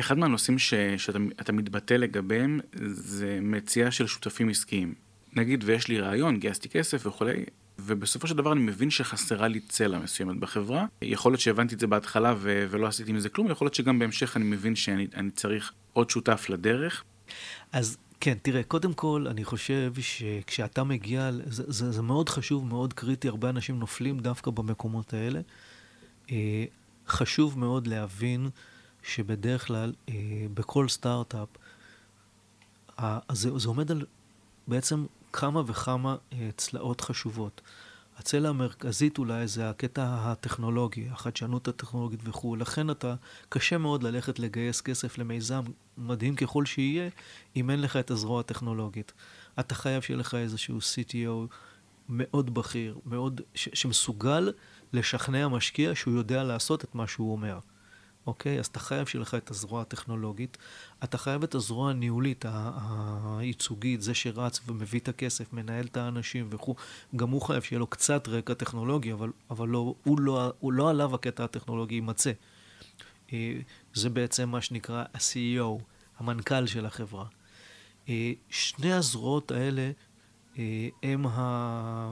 אחד 0.00 0.18
מהנושאים 0.18 0.58
ש, 0.58 0.74
שאתה 0.96 1.52
מתבטא 1.52 1.94
לגביהם 1.94 2.60
זה 2.86 3.38
מציאה 3.42 3.90
של 3.90 4.06
שותפים 4.06 4.48
עסקיים. 4.48 4.94
נגיד 5.32 5.64
ויש 5.66 5.88
לי 5.88 6.00
רעיון, 6.00 6.38
גייסתי 6.38 6.68
כסף 6.68 7.06
וכולי, 7.06 7.44
ובסופו 7.78 8.26
של 8.26 8.36
דבר 8.36 8.52
אני 8.52 8.60
מבין 8.60 8.90
שחסרה 8.90 9.48
לי 9.48 9.60
צלע 9.60 9.98
מסוימת 9.98 10.36
בחברה. 10.36 10.86
יכול 11.02 11.32
להיות 11.32 11.40
שהבנתי 11.40 11.74
את 11.74 11.80
זה 11.80 11.86
בהתחלה 11.86 12.34
ו- 12.38 12.66
ולא 12.70 12.86
עשיתי 12.86 13.12
מזה 13.12 13.28
כלום, 13.28 13.50
יכול 13.50 13.64
להיות 13.64 13.74
שגם 13.74 13.98
בהמשך 13.98 14.36
אני 14.36 14.44
מבין 14.44 14.76
שאני 14.76 15.30
צריך 15.34 15.72
עוד 15.92 16.10
שותף 16.10 16.46
לדרך. 16.48 17.04
אז 17.72 17.96
כן, 18.20 18.34
תראה, 18.42 18.62
קודם 18.62 18.92
כל, 18.92 19.26
אני 19.30 19.44
חושב 19.44 19.92
שכשאתה 20.00 20.84
מגיע, 20.84 21.30
זה, 21.46 21.64
זה, 21.66 21.92
זה 21.92 22.02
מאוד 22.02 22.28
חשוב, 22.28 22.66
מאוד 22.66 22.92
קריטי, 22.92 23.28
הרבה 23.28 23.50
אנשים 23.50 23.78
נופלים 23.78 24.18
דווקא 24.18 24.50
במקומות 24.50 25.14
האלה. 25.14 25.40
אה, 26.30 26.64
חשוב 27.08 27.58
מאוד 27.58 27.86
להבין 27.86 28.50
שבדרך 29.02 29.66
כלל, 29.66 29.92
אה, 30.08 30.14
בכל 30.54 30.88
סטארט-אפ, 30.88 31.48
זה, 33.32 33.58
זה 33.58 33.68
עומד 33.68 33.90
על 33.90 34.06
בעצם 34.68 35.06
כמה 35.36 35.62
וכמה 35.66 36.16
אה, 36.32 36.50
צלעות 36.56 37.00
חשובות. 37.00 37.60
הצלע 38.18 38.48
המרכזית 38.48 39.18
אולי 39.18 39.46
זה 39.46 39.70
הקטע 39.70 40.04
הטכנולוגי, 40.08 41.08
החדשנות 41.08 41.68
הטכנולוגית 41.68 42.20
וכו'. 42.24 42.56
לכן 42.56 42.90
אתה, 42.90 43.14
קשה 43.48 43.78
מאוד 43.78 44.02
ללכת 44.02 44.38
לגייס 44.38 44.80
כסף 44.80 45.18
למיזם, 45.18 45.62
מדהים 45.98 46.36
ככל 46.36 46.64
שיהיה, 46.64 47.08
אם 47.56 47.70
אין 47.70 47.80
לך 47.80 47.96
את 47.96 48.10
הזרוע 48.10 48.40
הטכנולוגית. 48.40 49.12
אתה 49.60 49.74
חייב 49.74 50.02
שיהיה 50.02 50.18
לך 50.18 50.34
איזשהו 50.34 50.78
CTO 50.78 51.54
מאוד 52.08 52.54
בכיר, 52.54 52.98
מאוד, 53.06 53.40
ש, 53.54 53.68
שמסוגל 53.74 54.52
לשכנע 54.92 55.48
משקיע 55.48 55.94
שהוא 55.94 56.14
יודע 56.14 56.42
לעשות 56.42 56.84
את 56.84 56.94
מה 56.94 57.06
שהוא 57.06 57.32
אומר. 57.32 57.58
אוקיי? 58.26 58.58
אז 58.58 58.66
אתה 58.66 58.78
חייב 58.78 59.06
שיהיה 59.06 59.22
לך 59.22 59.34
את 59.34 59.50
הזרוע 59.50 59.82
הטכנולוגית, 59.82 60.58
אתה 61.04 61.18
חייב 61.18 61.42
את 61.42 61.54
הזרוע 61.54 61.90
הניהולית, 61.90 62.44
הייצוגית, 63.38 64.02
זה 64.02 64.14
שרץ 64.14 64.60
ומביא 64.66 65.00
את 65.00 65.08
הכסף, 65.08 65.52
מנהל 65.52 65.84
את 65.84 65.96
האנשים 65.96 66.48
וכו', 66.50 66.74
גם 67.16 67.30
הוא 67.30 67.42
חייב 67.42 67.62
שיהיה 67.62 67.78
לו 67.78 67.86
קצת 67.86 68.28
רקע 68.28 68.54
טכנולוגי, 68.54 69.12
אבל, 69.12 69.32
אבל 69.50 69.68
לא, 69.68 69.94
הוא, 70.04 70.20
לא, 70.20 70.52
הוא 70.60 70.72
לא 70.72 70.90
עליו 70.90 71.14
הקטע 71.14 71.44
הטכנולוגי 71.44 71.94
יימצא. 71.94 72.32
אה, 73.32 73.56
זה 73.94 74.10
בעצם 74.10 74.48
מה 74.48 74.60
שנקרא 74.60 75.04
ה-CEO, 75.14 75.82
המנכ"ל 76.18 76.66
של 76.66 76.86
החברה. 76.86 77.26
אה, 78.08 78.32
שני 78.50 78.92
הזרועות 78.92 79.50
האלה 79.50 79.90
אה, 80.58 80.88
הם 81.02 81.26
ה... 81.26 82.10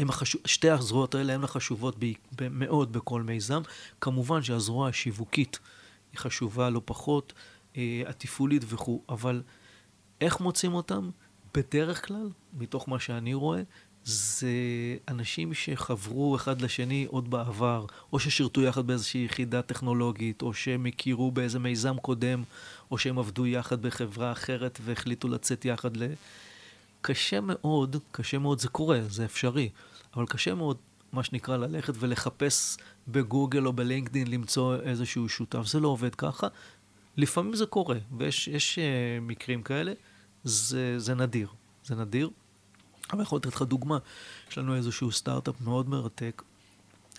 הם 0.00 0.08
החשוב, 0.08 0.40
שתי 0.44 0.70
הזרועות 0.70 1.14
האלה 1.14 1.34
הן 1.34 1.44
החשובות 1.44 1.96
ב, 1.98 2.12
ב, 2.36 2.48
מאוד 2.48 2.92
בכל 2.92 3.22
מיזם. 3.22 3.62
כמובן 4.00 4.42
שהזרוע 4.42 4.88
השיווקית 4.88 5.58
היא 6.12 6.18
חשובה 6.18 6.70
לא 6.70 6.82
פחות, 6.84 7.32
אה, 7.76 8.02
התפעולית 8.06 8.62
וכו', 8.68 9.02
אבל 9.08 9.42
איך 10.20 10.40
מוצאים 10.40 10.74
אותם? 10.74 11.10
בדרך 11.54 12.06
כלל, 12.06 12.28
מתוך 12.58 12.88
מה 12.88 12.98
שאני 12.98 13.34
רואה, 13.34 13.62
זה 14.04 14.48
אנשים 15.08 15.54
שחברו 15.54 16.36
אחד 16.36 16.62
לשני 16.62 17.06
עוד 17.08 17.30
בעבר, 17.30 17.86
או 18.12 18.18
ששירתו 18.18 18.62
יחד 18.62 18.86
באיזושהי 18.86 19.24
יחידה 19.24 19.62
טכנולוגית, 19.62 20.42
או 20.42 20.54
שהם 20.54 20.86
הכירו 20.86 21.30
באיזה 21.30 21.58
מיזם 21.58 21.96
קודם, 21.96 22.42
או 22.90 22.98
שהם 22.98 23.18
עבדו 23.18 23.46
יחד 23.46 23.82
בחברה 23.82 24.32
אחרת 24.32 24.78
והחליטו 24.84 25.28
לצאת 25.28 25.64
יחד 25.64 25.96
ל... 25.96 26.06
קשה 27.02 27.38
מאוד, 27.40 27.96
קשה 28.12 28.38
מאוד, 28.38 28.60
זה 28.60 28.68
קורה, 28.68 29.00
זה 29.08 29.24
אפשרי, 29.24 29.68
אבל 30.14 30.26
קשה 30.26 30.54
מאוד, 30.54 30.76
מה 31.12 31.22
שנקרא, 31.24 31.56
ללכת 31.56 31.94
ולחפש 31.98 32.76
בגוגל 33.08 33.66
או 33.66 33.72
בלינקדאין 33.72 34.26
למצוא 34.30 34.76
איזשהו 34.76 35.28
שותף. 35.28 35.66
זה 35.66 35.80
לא 35.80 35.88
עובד 35.88 36.14
ככה. 36.14 36.46
לפעמים 37.16 37.54
זה 37.54 37.66
קורה, 37.66 37.98
ויש 38.18 38.48
יש, 38.48 38.78
uh, 38.78 38.80
מקרים 39.22 39.62
כאלה, 39.62 39.92
זה, 40.44 40.98
זה 40.98 41.14
נדיר. 41.14 41.48
זה 41.84 41.94
נדיר. 41.94 42.30
אבל 43.12 43.22
יכול 43.22 43.38
לתת 43.38 43.54
לך 43.54 43.62
דוגמה. 43.62 43.98
יש 44.50 44.58
לנו 44.58 44.74
איזשהו 44.74 45.12
סטארט-אפ 45.12 45.60
מאוד 45.60 45.88
מרתק, 45.88 46.42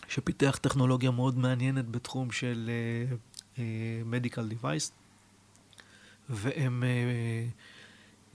שפיתח 0.08 0.60
טכנולוגיה 0.62 1.12
מאוד 1.12 1.38
מעניינת 1.38 1.90
בתחום 1.90 2.32
של 2.32 2.70
מדיקל 4.06 4.42
uh, 4.42 4.50
דיווייס, 4.50 4.92
והם... 6.30 6.84
Uh, 6.84 7.72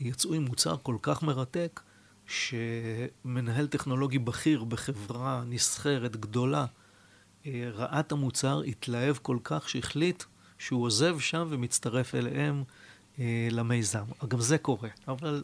יצאו 0.00 0.34
עם 0.34 0.44
מוצר 0.44 0.76
כל 0.82 0.96
כך 1.02 1.22
מרתק, 1.22 1.80
שמנהל 2.26 3.66
טכנולוגי 3.66 4.18
בכיר 4.18 4.64
בחברה 4.64 5.42
נסחרת 5.46 6.16
גדולה 6.16 6.66
אה, 7.46 7.70
ראה 7.72 8.00
את 8.00 8.12
המוצר, 8.12 8.62
התלהב 8.62 9.16
כל 9.22 9.38
כך 9.44 9.68
שהחליט 9.68 10.24
שהוא 10.58 10.82
עוזב 10.84 11.18
שם 11.18 11.46
ומצטרף 11.50 12.14
אליהם 12.14 12.64
אה, 13.18 13.48
למיזם. 13.50 14.04
גם 14.28 14.40
זה 14.40 14.58
קורה, 14.58 14.88
אבל 15.08 15.42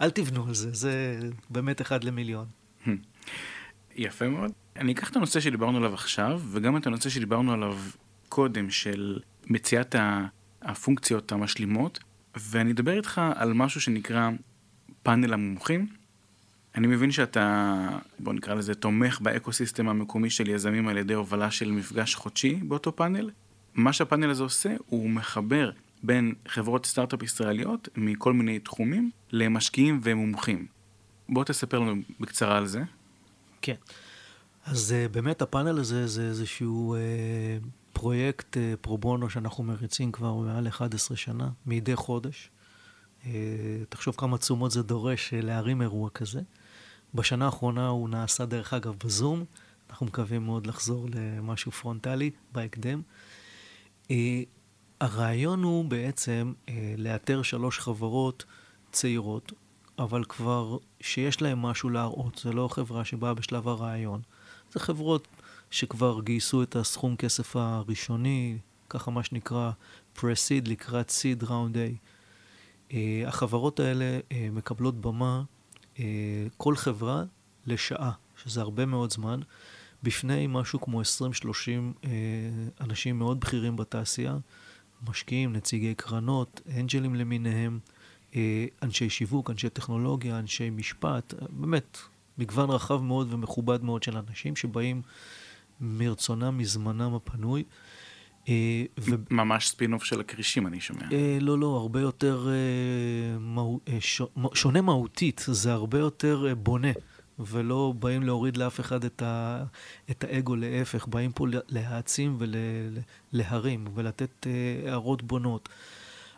אל 0.00 0.10
תבנו 0.10 0.46
על 0.46 0.54
זה, 0.54 0.74
זה 0.74 1.18
באמת 1.50 1.80
אחד 1.80 2.04
למיליון. 2.04 2.46
יפה 3.96 4.28
מאוד. 4.28 4.52
אני 4.76 4.92
אקח 4.92 5.10
את 5.10 5.16
הנושא 5.16 5.40
שדיברנו 5.40 5.78
עליו 5.78 5.94
עכשיו, 5.94 6.40
וגם 6.50 6.76
את 6.76 6.86
הנושא 6.86 7.10
שדיברנו 7.10 7.52
עליו 7.52 7.78
קודם, 8.28 8.70
של 8.70 9.20
מציאת 9.46 9.94
הפונקציות 10.62 11.32
המשלימות, 11.32 11.98
ואני 12.36 12.72
אדבר 12.72 12.96
איתך 12.96 13.20
על 13.34 13.52
משהו 13.52 13.80
שנקרא 13.80 14.30
פאנל 15.02 15.32
המומחים. 15.32 15.86
אני 16.76 16.86
מבין 16.86 17.10
שאתה, 17.12 17.88
בוא 18.18 18.32
נקרא 18.32 18.54
לזה, 18.54 18.74
תומך 18.74 19.20
באקוסיסטם 19.20 19.88
המקומי 19.88 20.30
של 20.30 20.48
יזמים 20.48 20.88
על 20.88 20.96
ידי 20.96 21.14
הובלה 21.14 21.50
של 21.50 21.70
מפגש 21.70 22.14
חודשי 22.14 22.54
באותו 22.54 22.96
פאנל. 22.96 23.30
מה 23.74 23.92
שהפאנל 23.92 24.30
הזה 24.30 24.42
עושה, 24.42 24.74
הוא 24.86 25.10
מחבר 25.10 25.70
בין 26.02 26.34
חברות 26.48 26.86
סטארט-אפ 26.86 27.22
ישראליות 27.22 27.88
מכל 27.96 28.32
מיני 28.32 28.58
תחומים 28.58 29.10
למשקיעים 29.30 30.00
ומומחים. 30.02 30.66
בוא 31.28 31.44
תספר 31.44 31.78
לנו 31.78 31.94
בקצרה 32.20 32.56
על 32.56 32.66
זה. 32.66 32.82
כן. 33.62 33.74
אז 34.66 34.94
uh, 34.94 35.12
באמת 35.12 35.42
הפאנל 35.42 35.78
הזה 35.78 36.06
זה 36.06 36.22
איזשהו 36.22 36.96
uh, 36.96 37.66
פרויקט 37.92 38.56
אה, 38.56 38.74
פרובונו 38.80 39.30
שאנחנו 39.30 39.64
מריצים 39.64 40.12
כבר 40.12 40.34
מעל 40.34 40.68
11 40.68 41.16
שנה, 41.16 41.48
מדי 41.66 41.96
חודש. 41.96 42.50
אה, 43.26 43.30
תחשוב 43.88 44.14
כמה 44.18 44.38
תשומות 44.38 44.70
זה 44.70 44.82
דורש 44.82 45.34
אה, 45.34 45.40
להרים 45.40 45.82
אירוע 45.82 46.10
כזה. 46.10 46.40
בשנה 47.14 47.44
האחרונה 47.44 47.88
הוא 47.88 48.08
נעשה 48.08 48.46
דרך 48.46 48.74
אגב 48.74 48.94
בזום, 49.04 49.44
אנחנו 49.90 50.06
מקווים 50.06 50.44
מאוד 50.44 50.66
לחזור 50.66 51.06
למשהו 51.14 51.72
פרונטלי 51.72 52.30
בהקדם. 52.52 53.02
הרעיון 55.00 55.62
הוא 55.62 55.84
בעצם 55.84 56.52
לאתר 56.98 57.42
שלוש 57.42 57.78
חברות 57.78 58.44
צעירות, 58.92 59.52
אבל 59.98 60.24
כבר 60.24 60.78
שיש 61.00 61.42
להן 61.42 61.58
משהו 61.58 61.90
להראות, 61.90 62.40
זה 62.44 62.52
לא 62.52 62.68
חברה 62.68 63.04
שבאה 63.04 63.34
בשלב 63.34 63.68
הרעיון. 63.68 64.20
זה 64.72 64.80
חברות 64.80 65.28
שכבר 65.70 66.20
גייסו 66.20 66.62
את 66.62 66.76
הסכום 66.76 67.16
כסף 67.16 67.56
הראשוני, 67.56 68.58
ככה 68.90 69.10
מה 69.10 69.22
שנקרא 69.22 69.70
פרסיד 70.12 70.68
לקראת 70.68 71.10
סיד 71.10 71.44
ראונד. 71.44 71.76
Uh, 71.76 72.94
החברות 73.26 73.80
האלה 73.80 74.18
uh, 74.28 74.34
מקבלות 74.52 75.00
במה, 75.00 75.42
כל 76.56 76.76
חברה 76.76 77.24
לשעה, 77.66 78.12
שזה 78.42 78.60
הרבה 78.60 78.86
מאוד 78.86 79.12
זמן, 79.12 79.40
בפני 80.02 80.46
משהו 80.48 80.80
כמו 80.80 81.02
20-30 81.02 81.04
uh, 81.04 82.06
אנשים 82.80 83.18
מאוד 83.18 83.40
בכירים 83.40 83.76
בתעשייה, 83.76 84.36
משקיעים, 85.08 85.52
נציגי 85.52 85.94
קרנות, 85.94 86.60
אנג'לים 86.76 87.14
למיניהם, 87.14 87.78
uh, 88.32 88.36
אנשי 88.82 89.10
שיווק, 89.10 89.50
אנשי 89.50 89.68
טכנולוגיה, 89.68 90.38
אנשי 90.38 90.70
משפט, 90.70 91.34
באמת, 91.50 91.98
מגוון 92.38 92.70
רחב 92.70 93.02
מאוד 93.02 93.34
ומכובד 93.34 93.84
מאוד 93.84 94.02
של 94.02 94.16
אנשים 94.16 94.56
שבאים 94.56 95.02
מרצונם, 95.80 96.58
מזמנם 96.58 97.14
הפנוי. 97.14 97.64
אה, 98.48 98.84
ו... 99.00 99.10
ממש 99.30 99.68
ספינוף 99.68 100.04
של 100.04 100.20
הכרישים, 100.20 100.66
אני 100.66 100.80
שומע. 100.80 101.02
אה, 101.12 101.38
לא, 101.40 101.58
לא, 101.58 101.66
הרבה 101.76 102.00
יותר 102.00 102.48
אה, 102.48 103.38
מו... 103.38 103.80
ש... 104.00 104.22
שונה 104.54 104.80
מהותית, 104.80 105.44
זה 105.46 105.72
הרבה 105.72 105.98
יותר 105.98 106.54
בונה, 106.62 106.92
ולא 107.38 107.94
באים 107.98 108.22
להוריד 108.22 108.56
לאף 108.56 108.80
אחד 108.80 109.04
את, 109.04 109.22
ה... 109.22 109.64
את 110.10 110.24
האגו, 110.24 110.56
להפך, 110.56 111.06
באים 111.06 111.32
פה 111.32 111.46
להעצים 111.68 112.38
ולהרים 113.32 113.84
ולתת 113.94 114.46
הערות 114.86 115.22
בונות. 115.22 115.68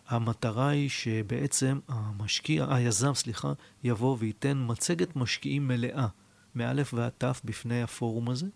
המטרה 0.08 0.68
היא 0.68 0.88
שבעצם 0.88 1.78
המשקיע, 1.88 2.66
היזם, 2.70 3.14
סליחה, 3.14 3.52
יבוא 3.84 4.16
וייתן 4.18 4.64
מצגת 4.66 5.16
משקיעים 5.16 5.68
מלאה, 5.68 6.06
מאלף 6.54 6.94
ועד 6.94 7.12
תף 7.18 7.40
בפני 7.44 7.82
הפורום 7.82 8.30
הזה. 8.30 8.46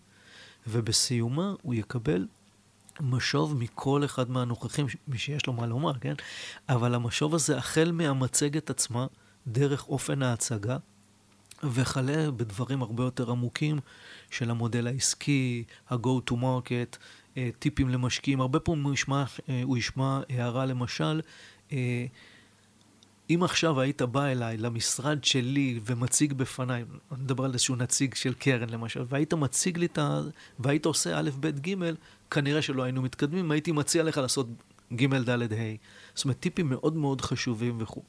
ובסיומה 0.67 1.53
הוא 1.61 1.73
יקבל 1.73 2.27
משוב 3.01 3.57
מכל 3.57 4.05
אחד 4.05 4.31
מהנוכחים, 4.31 4.85
מי 5.07 5.17
שיש 5.17 5.47
לו 5.47 5.53
מה 5.53 5.65
לומר, 5.65 5.93
כן? 5.93 6.13
אבל 6.69 6.95
המשוב 6.95 7.35
הזה, 7.35 7.57
החל 7.57 7.91
מהמצגת 7.93 8.69
עצמה, 8.69 9.07
דרך 9.47 9.87
אופן 9.87 10.23
ההצגה, 10.23 10.77
וכלה 11.63 12.31
בדברים 12.31 12.81
הרבה 12.81 13.03
יותר 13.03 13.31
עמוקים 13.31 13.79
של 14.29 14.51
המודל 14.51 14.87
העסקי, 14.87 15.63
ה-go 15.89 16.31
to 16.31 16.33
market, 16.33 16.97
אה, 17.37 17.49
טיפים 17.59 17.89
למשקיעים. 17.89 18.41
הרבה 18.41 18.59
פעמים 18.59 18.83
הוא 18.83 18.93
ישמע, 18.93 19.23
אה, 19.49 19.61
הוא 19.63 19.77
ישמע 19.77 20.19
הערה 20.29 20.65
למשל, 20.65 21.21
אה, 21.71 22.05
אם 23.35 23.43
עכשיו 23.43 23.79
היית 23.79 24.01
בא 24.01 24.25
אליי 24.25 24.57
למשרד 24.57 25.23
שלי 25.23 25.79
ומציג 25.85 26.33
בפניי, 26.33 26.83
אני 27.11 27.23
מדבר 27.23 27.45
על 27.45 27.53
איזשהו 27.53 27.75
נציג 27.75 28.13
של 28.15 28.33
קרן 28.33 28.69
למשל, 28.69 29.03
והיית 29.09 29.33
מציג 29.33 29.77
לי 29.77 29.85
את 29.85 29.97
ה... 29.97 30.21
והיית 30.59 30.85
עושה 30.85 31.19
א', 31.19 31.29
ב', 31.39 31.67
ג', 31.69 31.75
כנראה 32.31 32.61
שלא 32.61 32.83
היינו 32.83 33.01
מתקדמים, 33.01 33.51
הייתי 33.51 33.71
מציע 33.71 34.03
לך 34.03 34.17
לעשות 34.17 34.47
ג', 34.93 35.15
ד', 35.15 35.29
ה'. 35.29 35.75
זאת 36.15 36.25
אומרת, 36.25 36.39
טיפים 36.39 36.69
מאוד 36.69 36.95
מאוד 36.95 37.21
חשובים 37.21 37.77
וכו'. 37.81 38.03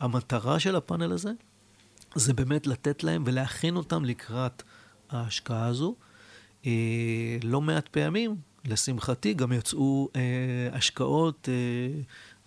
המטרה 0.00 0.60
של 0.60 0.76
הפאנל 0.76 1.12
הזה 1.12 1.30
זה 2.14 2.34
באמת 2.34 2.66
לתת 2.66 3.04
להם 3.04 3.22
ולהכין 3.26 3.76
אותם 3.76 4.04
לקראת 4.04 4.62
ההשקעה 5.10 5.66
הזו. 5.66 5.94
אה, 6.66 7.36
לא 7.42 7.60
מעט 7.60 7.88
פעמים, 7.88 8.36
לשמחתי, 8.64 9.34
גם 9.34 9.52
יצאו 9.52 10.08
אה, 10.16 10.68
השקעות 10.72 11.48
אה, 11.48 12.00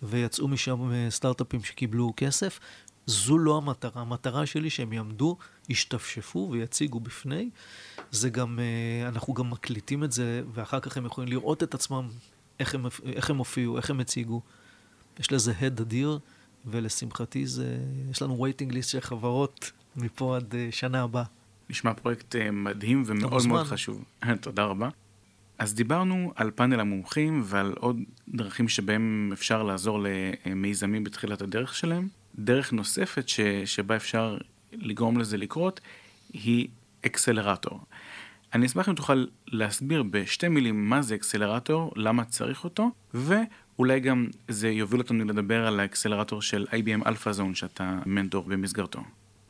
ויצאו 0.04 0.48
משם 0.48 0.92
אה, 0.92 1.06
סטארט-אפים 1.10 1.62
שקיבלו 1.62 2.12
כסף. 2.16 2.60
זו 3.06 3.38
לא 3.38 3.56
המטרה. 3.56 4.02
המטרה 4.02 4.46
שלי 4.46 4.70
שהם 4.70 4.92
יעמדו, 4.92 5.36
ישתפשפו 5.68 6.48
ויציגו 6.52 7.00
בפני. 7.00 7.50
זה 8.10 8.30
גם, 8.30 8.58
אה, 8.58 9.08
אנחנו 9.08 9.34
גם 9.34 9.50
מקליטים 9.50 10.04
את 10.04 10.12
זה, 10.12 10.42
ואחר 10.54 10.80
כך 10.80 10.96
הם 10.96 11.06
יכולים 11.06 11.30
לראות 11.30 11.62
את 11.62 11.74
עצמם, 11.74 12.08
איך 12.60 12.74
הם, 12.74 12.86
איך 13.06 13.30
הם 13.30 13.36
הופיעו, 13.36 13.76
איך 13.76 13.90
הם 13.90 14.00
הציגו. 14.00 14.40
יש 15.18 15.32
לזה 15.32 15.52
הד 15.60 15.80
אדיר, 15.80 16.18
ולשמחתי 16.66 17.46
זה, 17.46 17.78
יש 18.10 18.22
לנו 18.22 18.42
waiting 18.42 18.72
list 18.72 18.90
של 18.90 19.00
חברות 19.00 19.70
מפה 19.96 20.36
עד 20.36 20.54
אה, 20.54 20.68
שנה 20.70 21.02
הבאה. 21.02 21.24
נשמע 21.70 21.94
פרויקט 21.94 22.36
מדהים 22.52 23.02
ומאוד 23.06 23.46
מאוד 23.46 23.66
חשוב. 23.66 24.04
תודה 24.40 24.64
רבה. 24.64 24.88
אז 25.58 25.74
דיברנו 25.74 26.32
על 26.36 26.50
פאנל 26.50 26.80
המומחים 26.80 27.42
ועל 27.44 27.74
עוד 27.80 28.00
דרכים 28.28 28.68
שבהם 28.68 29.30
אפשר 29.32 29.62
לעזור 29.62 29.98
למיזמים 30.46 31.04
בתחילת 31.04 31.42
הדרך 31.42 31.74
שלהם. 31.74 32.08
דרך 32.38 32.72
נוספת 32.72 33.28
ש, 33.28 33.40
שבה 33.64 33.96
אפשר 33.96 34.38
לגרום 34.72 35.18
לזה 35.18 35.36
לקרות 35.36 35.80
היא 36.32 36.68
אקסלרטור. 37.06 37.80
אני 38.54 38.66
אשמח 38.66 38.88
אם 38.88 38.94
תוכל 38.94 39.26
להסביר 39.46 40.02
בשתי 40.02 40.48
מילים 40.48 40.90
מה 40.90 41.02
זה 41.02 41.14
אקסלרטור, 41.14 41.92
למה 41.96 42.24
צריך 42.24 42.64
אותו, 42.64 42.90
ואולי 43.14 44.00
גם 44.00 44.26
זה 44.48 44.70
יוביל 44.70 45.00
אותנו 45.00 45.24
לדבר 45.24 45.66
על 45.66 45.80
האקסלרטור 45.80 46.42
של 46.42 46.66
IBM 46.70 47.04
Alpha 47.04 47.38
Zone 47.38 47.54
שאתה 47.54 47.98
מנטור 48.06 48.44
במסגרתו. 48.44 49.00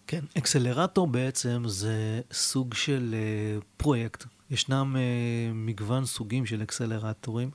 כן, 0.06 0.20
אקסלרטור 0.38 1.06
בעצם 1.06 1.62
זה 1.66 2.20
סוג 2.32 2.74
של 2.74 3.14
uh, 3.14 3.64
פרויקט 3.76 4.24
ישנם 4.54 4.96
uh, 4.96 5.54
מגוון 5.54 6.04
סוגים 6.04 6.46
של 6.46 6.62
אקסלרטורים. 6.62 7.50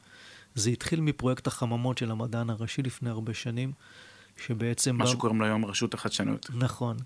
זה 0.55 0.69
התחיל 0.69 1.01
מפרויקט 1.01 1.47
החממות 1.47 1.97
של 1.97 2.11
המדען 2.11 2.49
הראשי 2.49 2.81
לפני 2.81 3.09
הרבה 3.09 3.33
שנים, 3.33 3.71
שבעצם... 4.37 4.95
מה 4.95 5.05
בא... 5.05 5.11
שקוראים 5.11 5.39
לו 5.39 5.45
היום 5.45 5.65
רשות 5.65 5.93
החדשנות. 5.93 6.49
נכון. 6.53 6.97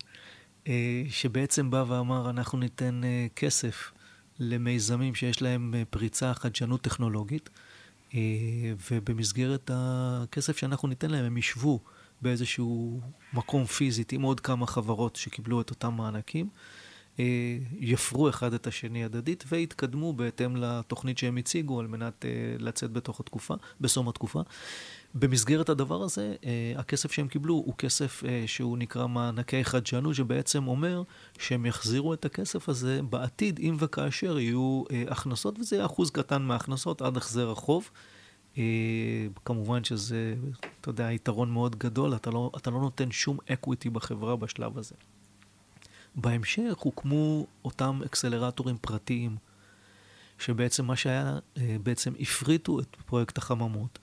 Uh, 0.64 0.68
שבעצם 1.10 1.70
בא 1.70 1.84
ואמר, 1.88 2.30
אנחנו 2.30 2.58
ניתן 2.58 3.00
uh, 3.02 3.34
כסף 3.34 3.92
למיזמים 4.38 5.14
שיש 5.14 5.42
להם 5.42 5.74
uh, 5.74 5.84
פריצה, 5.90 6.34
חדשנות 6.34 6.80
טכנולוגית, 6.80 7.50
uh, 8.10 8.14
ובמסגרת 8.90 9.70
הכסף 9.74 10.56
שאנחנו 10.56 10.88
ניתן 10.88 11.10
להם, 11.10 11.24
הם 11.24 11.36
ישבו 11.36 11.80
באיזשהו 12.22 13.00
מקום 13.32 13.64
פיזית 13.64 14.12
עם 14.12 14.22
עוד 14.22 14.40
כמה 14.40 14.66
חברות 14.66 15.16
שקיבלו 15.16 15.60
את 15.60 15.70
אותם 15.70 15.94
מענקים. 15.94 16.48
אה, 17.18 17.58
יפרו 17.78 18.28
אחד 18.28 18.54
את 18.54 18.66
השני 18.66 19.04
הדדית 19.04 19.44
ויתקדמו 19.48 20.12
בהתאם 20.12 20.56
לתוכנית 20.56 21.18
שהם 21.18 21.36
הציגו 21.36 21.80
על 21.80 21.86
מנת 21.86 22.24
אה, 22.24 22.30
לצאת 22.58 22.92
בתוך 22.92 23.20
התקופה, 23.20 23.54
בסום 23.80 24.08
התקופה. 24.08 24.42
במסגרת 25.14 25.68
הדבר 25.68 26.02
הזה, 26.02 26.34
אה, 26.44 26.72
הכסף 26.76 27.12
שהם 27.12 27.28
קיבלו 27.28 27.54
הוא 27.54 27.74
כסף 27.78 28.22
שהוא 28.46 28.78
נקרא 28.78 29.06
מענקי 29.06 29.64
חדשנות, 29.64 30.14
שבעצם 30.14 30.68
אומר 30.68 31.02
שהם 31.38 31.66
יחזירו 31.66 32.14
את 32.14 32.24
הכסף 32.24 32.68
הזה 32.68 33.02
בעתיד, 33.02 33.60
אם 33.62 33.76
וכאשר 33.78 34.38
יהיו 34.38 34.82
הכנסות, 35.08 35.58
וזה 35.58 35.76
יהיה 35.76 35.86
אחוז 35.86 36.10
קטן 36.10 36.42
מההכנסות 36.42 37.02
עד 37.02 37.16
החזר 37.16 37.50
החוב. 37.50 37.90
כמובן 39.44 39.84
שזה, 39.84 40.34
אתה 40.80 40.88
יודע, 40.88 41.12
יתרון 41.12 41.50
מאוד 41.50 41.76
גדול, 41.76 42.14
אתה 42.14 42.30
לא, 42.30 42.50
אתה 42.56 42.70
לא 42.70 42.80
נותן 42.80 43.10
שום 43.10 43.38
equity 43.52 43.90
בחברה 43.90 44.36
בשלב 44.36 44.78
הזה. 44.78 44.94
בהמשך 46.14 46.78
הוקמו 46.78 47.46
אותם 47.64 48.00
אקסלרטורים 48.06 48.76
פרטיים, 48.80 49.36
שבעצם 50.38 50.84
מה 50.84 50.96
שהיה, 50.96 51.38
אה, 51.56 51.76
בעצם 51.82 52.12
הפריטו 52.20 52.80
את 52.80 52.96
פרויקט 53.06 53.38
החממות, 53.38 53.98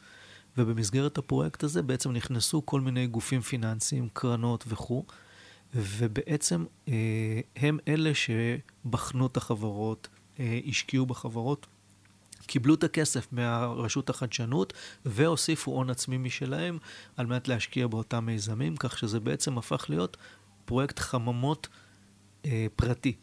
ובמסגרת 0.57 1.17
הפרויקט 1.17 1.63
הזה 1.63 1.81
בעצם 1.81 2.11
נכנסו 2.11 2.65
כל 2.65 2.81
מיני 2.81 3.07
גופים 3.07 3.41
פיננסיים, 3.41 4.09
קרנות 4.13 4.63
וכו', 4.67 5.05
ובעצם 5.75 6.65
אה, 6.87 6.93
הם 7.55 7.79
אלה 7.87 8.11
שבחנו 8.13 9.27
את 9.27 9.37
החברות, 9.37 10.07
אה, 10.39 10.59
השקיעו 10.67 11.05
בחברות, 11.05 11.67
קיבלו 12.45 12.73
את 12.73 12.83
הכסף 12.83 13.27
מהרשות 13.31 14.09
החדשנות 14.09 14.73
והוסיפו 15.05 15.71
הון 15.71 15.89
עצמי 15.89 16.17
משלהם 16.17 16.77
על 17.17 17.25
מנת 17.25 17.47
להשקיע 17.47 17.87
באותם 17.87 18.25
מיזמים, 18.25 18.77
כך 18.77 18.97
שזה 18.97 19.19
בעצם 19.19 19.57
הפך 19.57 19.85
להיות 19.89 20.17
פרויקט 20.65 20.99
חממות 20.99 21.67
אה, 22.45 22.67
פרטי. 22.75 23.13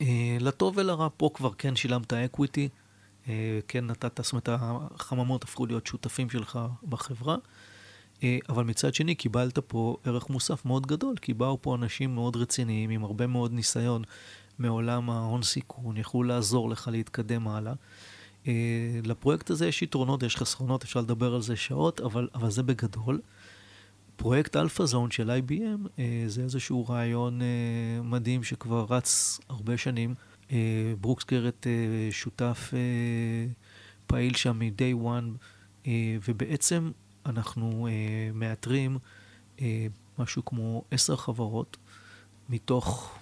אה, 0.00 0.36
לטוב 0.40 0.74
ולרע, 0.76 1.08
פה 1.16 1.30
כבר 1.34 1.50
כן 1.58 1.76
שילמת 1.76 2.12
equity, 2.12 2.68
אה, 3.28 3.58
כן 3.68 3.86
נתת, 3.86 4.20
זאת 4.22 4.32
אומרת, 4.32 4.48
החממות 4.52 5.44
הפכו 5.44 5.66
להיות 5.66 5.86
שותפים 5.86 6.30
שלך 6.30 6.58
בחברה, 6.88 7.36
אה, 8.22 8.38
אבל 8.48 8.64
מצד 8.64 8.94
שני 8.94 9.14
קיבלת 9.14 9.58
פה 9.58 9.96
ערך 10.04 10.30
מוסף 10.30 10.64
מאוד 10.64 10.86
גדול, 10.86 11.16
כי 11.16 11.34
באו 11.34 11.62
פה 11.62 11.74
אנשים 11.74 12.14
מאוד 12.14 12.36
רציניים 12.36 12.90
עם 12.90 13.04
הרבה 13.04 13.26
מאוד 13.26 13.52
ניסיון 13.52 14.02
מעולם 14.58 15.10
ההון 15.10 15.42
סיכון, 15.42 15.96
יכלו 15.96 16.22
לעזור 16.22 16.70
לך 16.70 16.88
להתקדם 16.92 17.48
הלאה. 17.48 17.72
Uh, 18.44 18.48
לפרויקט 19.04 19.50
הזה 19.50 19.66
יש 19.66 19.82
יתרונות, 19.82 20.22
יש 20.22 20.36
חסרונות, 20.36 20.84
אפשר 20.84 21.00
לדבר 21.00 21.34
על 21.34 21.42
זה 21.42 21.56
שעות, 21.56 22.00
אבל, 22.00 22.28
אבל 22.34 22.50
זה 22.50 22.62
בגדול. 22.62 23.20
פרויקט 24.18 24.56
Alpha 24.56 24.92
Zone 24.92 25.10
של 25.10 25.30
IBM 25.30 25.86
uh, 25.86 26.00
זה 26.26 26.42
איזשהו 26.42 26.88
רעיון 26.88 27.40
uh, 27.40 27.44
מדהים 28.02 28.44
שכבר 28.44 28.86
רץ 28.90 29.40
הרבה 29.48 29.76
שנים. 29.76 30.14
Uh, 30.48 30.52
ברוקס 31.00 31.24
גרט 31.24 31.66
uh, 31.66 32.12
שותף 32.12 32.70
uh, 32.70 33.52
פעיל 34.06 34.34
שם 34.34 34.58
מ-day 34.58 35.04
one, 35.04 35.44
uh, 35.84 35.88
ובעצם 36.28 36.90
אנחנו 37.26 37.88
uh, 37.88 38.36
מאתרים 38.36 38.98
uh, 39.56 39.60
משהו 40.18 40.44
כמו 40.44 40.84
עשר 40.90 41.16
חברות 41.16 41.76
מתוך 42.48 43.18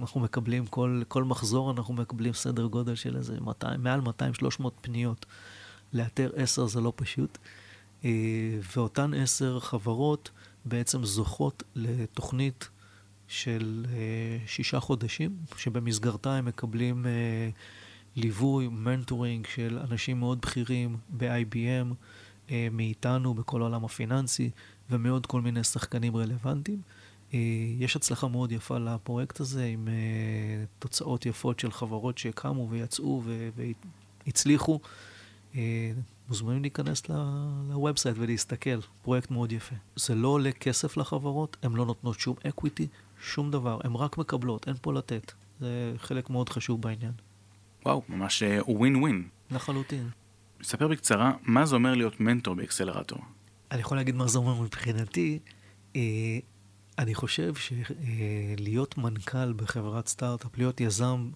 אנחנו 0.00 0.20
מקבלים, 0.20 0.66
כל, 0.66 1.02
כל 1.08 1.24
מחזור 1.24 1.70
אנחנו 1.70 1.94
מקבלים 1.94 2.32
סדר 2.32 2.66
גודל 2.66 2.94
של 2.94 3.16
איזה 3.16 3.40
200, 3.40 3.82
מעל 3.82 4.00
200-300 4.60 4.62
פניות. 4.80 5.26
לאתר 5.92 6.30
10 6.36 6.66
זה 6.66 6.80
לא 6.80 6.92
פשוט. 6.96 7.38
אה, 8.04 8.10
ואותן 8.76 9.14
10 9.14 9.60
חברות 9.60 10.30
בעצם 10.64 11.04
זוכות 11.04 11.62
לתוכנית 11.74 12.68
של 13.28 13.86
אה, 13.92 14.38
שישה 14.46 14.80
חודשים, 14.80 15.36
שבמסגרתה 15.56 16.34
הם 16.34 16.44
מקבלים 16.44 17.06
אה, 17.06 17.50
ליווי, 18.16 18.68
מנטורינג 18.68 19.46
של 19.54 19.78
אנשים 19.90 20.18
מאוד 20.18 20.40
בכירים 20.40 20.96
ב-IBM, 21.08 21.94
מאיתנו 22.70 23.34
בכל 23.34 23.60
העולם 23.60 23.84
הפיננסי, 23.84 24.50
ומעוד 24.90 25.26
כל 25.26 25.40
מיני 25.40 25.64
שחקנים 25.64 26.16
רלוונטיים. 26.16 26.82
יש 27.78 27.96
הצלחה 27.96 28.28
מאוד 28.28 28.52
יפה 28.52 28.78
לפרויקט 28.78 29.40
הזה, 29.40 29.64
עם 29.64 29.88
תוצאות 30.78 31.26
יפות 31.26 31.60
של 31.60 31.72
חברות 31.72 32.18
שקמו 32.18 32.68
ויצאו 32.70 33.22
והצליחו. 34.26 34.80
אה, 36.32 36.34
מוזמנים 36.34 36.62
להיכנס 36.62 37.02
ל 37.68 37.74
website 37.74 38.16
ולהסתכל, 38.18 38.80
פרויקט 39.02 39.30
מאוד 39.30 39.52
יפה. 39.52 39.74
זה 39.96 40.14
לא 40.14 40.28
עולה 40.28 40.52
כסף 40.52 40.96
לחברות, 40.96 41.56
הן 41.62 41.72
לא 41.72 41.86
נותנות 41.86 42.20
שום 42.20 42.36
equity, 42.48 42.86
שום 43.20 43.50
דבר, 43.50 43.78
הן 43.84 43.94
רק 43.94 44.18
מקבלות, 44.18 44.68
אין 44.68 44.76
פה 44.82 44.92
לתת. 44.92 45.32
זה 45.60 45.94
חלק 45.96 46.30
מאוד 46.30 46.48
חשוב 46.48 46.82
בעניין. 46.82 47.12
וואו, 47.86 48.02
ממש 48.08 48.42
ווין 48.68 48.96
ווין. 48.96 49.28
לחלוטין. 49.50 50.08
ספר 50.62 50.88
בקצרה, 50.88 51.32
מה 51.42 51.66
זה 51.66 51.74
אומר 51.74 51.94
להיות 51.94 52.20
מנטור 52.20 52.54
באקסלרטור? 52.54 53.18
אני 53.70 53.80
יכול 53.80 53.96
להגיד 53.96 54.14
מה 54.14 54.28
זה 54.28 54.38
אומר 54.38 54.60
מבחינתי. 54.60 55.38
אני 56.98 57.14
חושב 57.14 57.52
שלהיות 57.54 58.98
מנכ"ל 58.98 59.52
בחברת 59.52 60.08
סטארט-אפ, 60.08 60.58
להיות 60.58 60.80
יזם, 60.80 61.30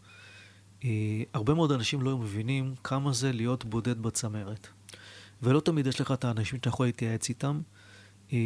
אה, 0.85 1.23
הרבה 1.35 1.55
מאוד 1.55 1.73
אנשים 1.73 2.03
לא 2.03 2.19
מבינים 2.19 2.75
כמה 2.85 3.13
זה 3.13 3.33
להיות 3.33 3.65
בודד 3.65 4.03
בצמרת. 4.03 4.69
ולא 5.43 5.61
תמיד 5.61 5.87
יש 5.87 6.01
לך 6.01 6.13
את 6.13 6.25
האנשים 6.25 6.59
שאתה 6.59 6.69
יכול 6.69 6.87
להתייעץ 6.87 7.29
איתם, 7.29 7.61
אה, 8.33 8.39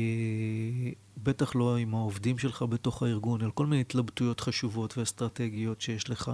בטח 1.23 1.55
לא 1.55 1.77
עם 1.77 1.95
העובדים 1.95 2.39
שלך 2.39 2.63
בתוך 2.63 3.03
הארגון, 3.03 3.43
על 3.43 3.51
כל 3.51 3.67
מיני 3.67 3.81
התלבטויות 3.81 4.41
חשובות 4.41 4.99
ואסטרטגיות 4.99 5.81
שיש 5.81 6.11
לך. 6.11 6.33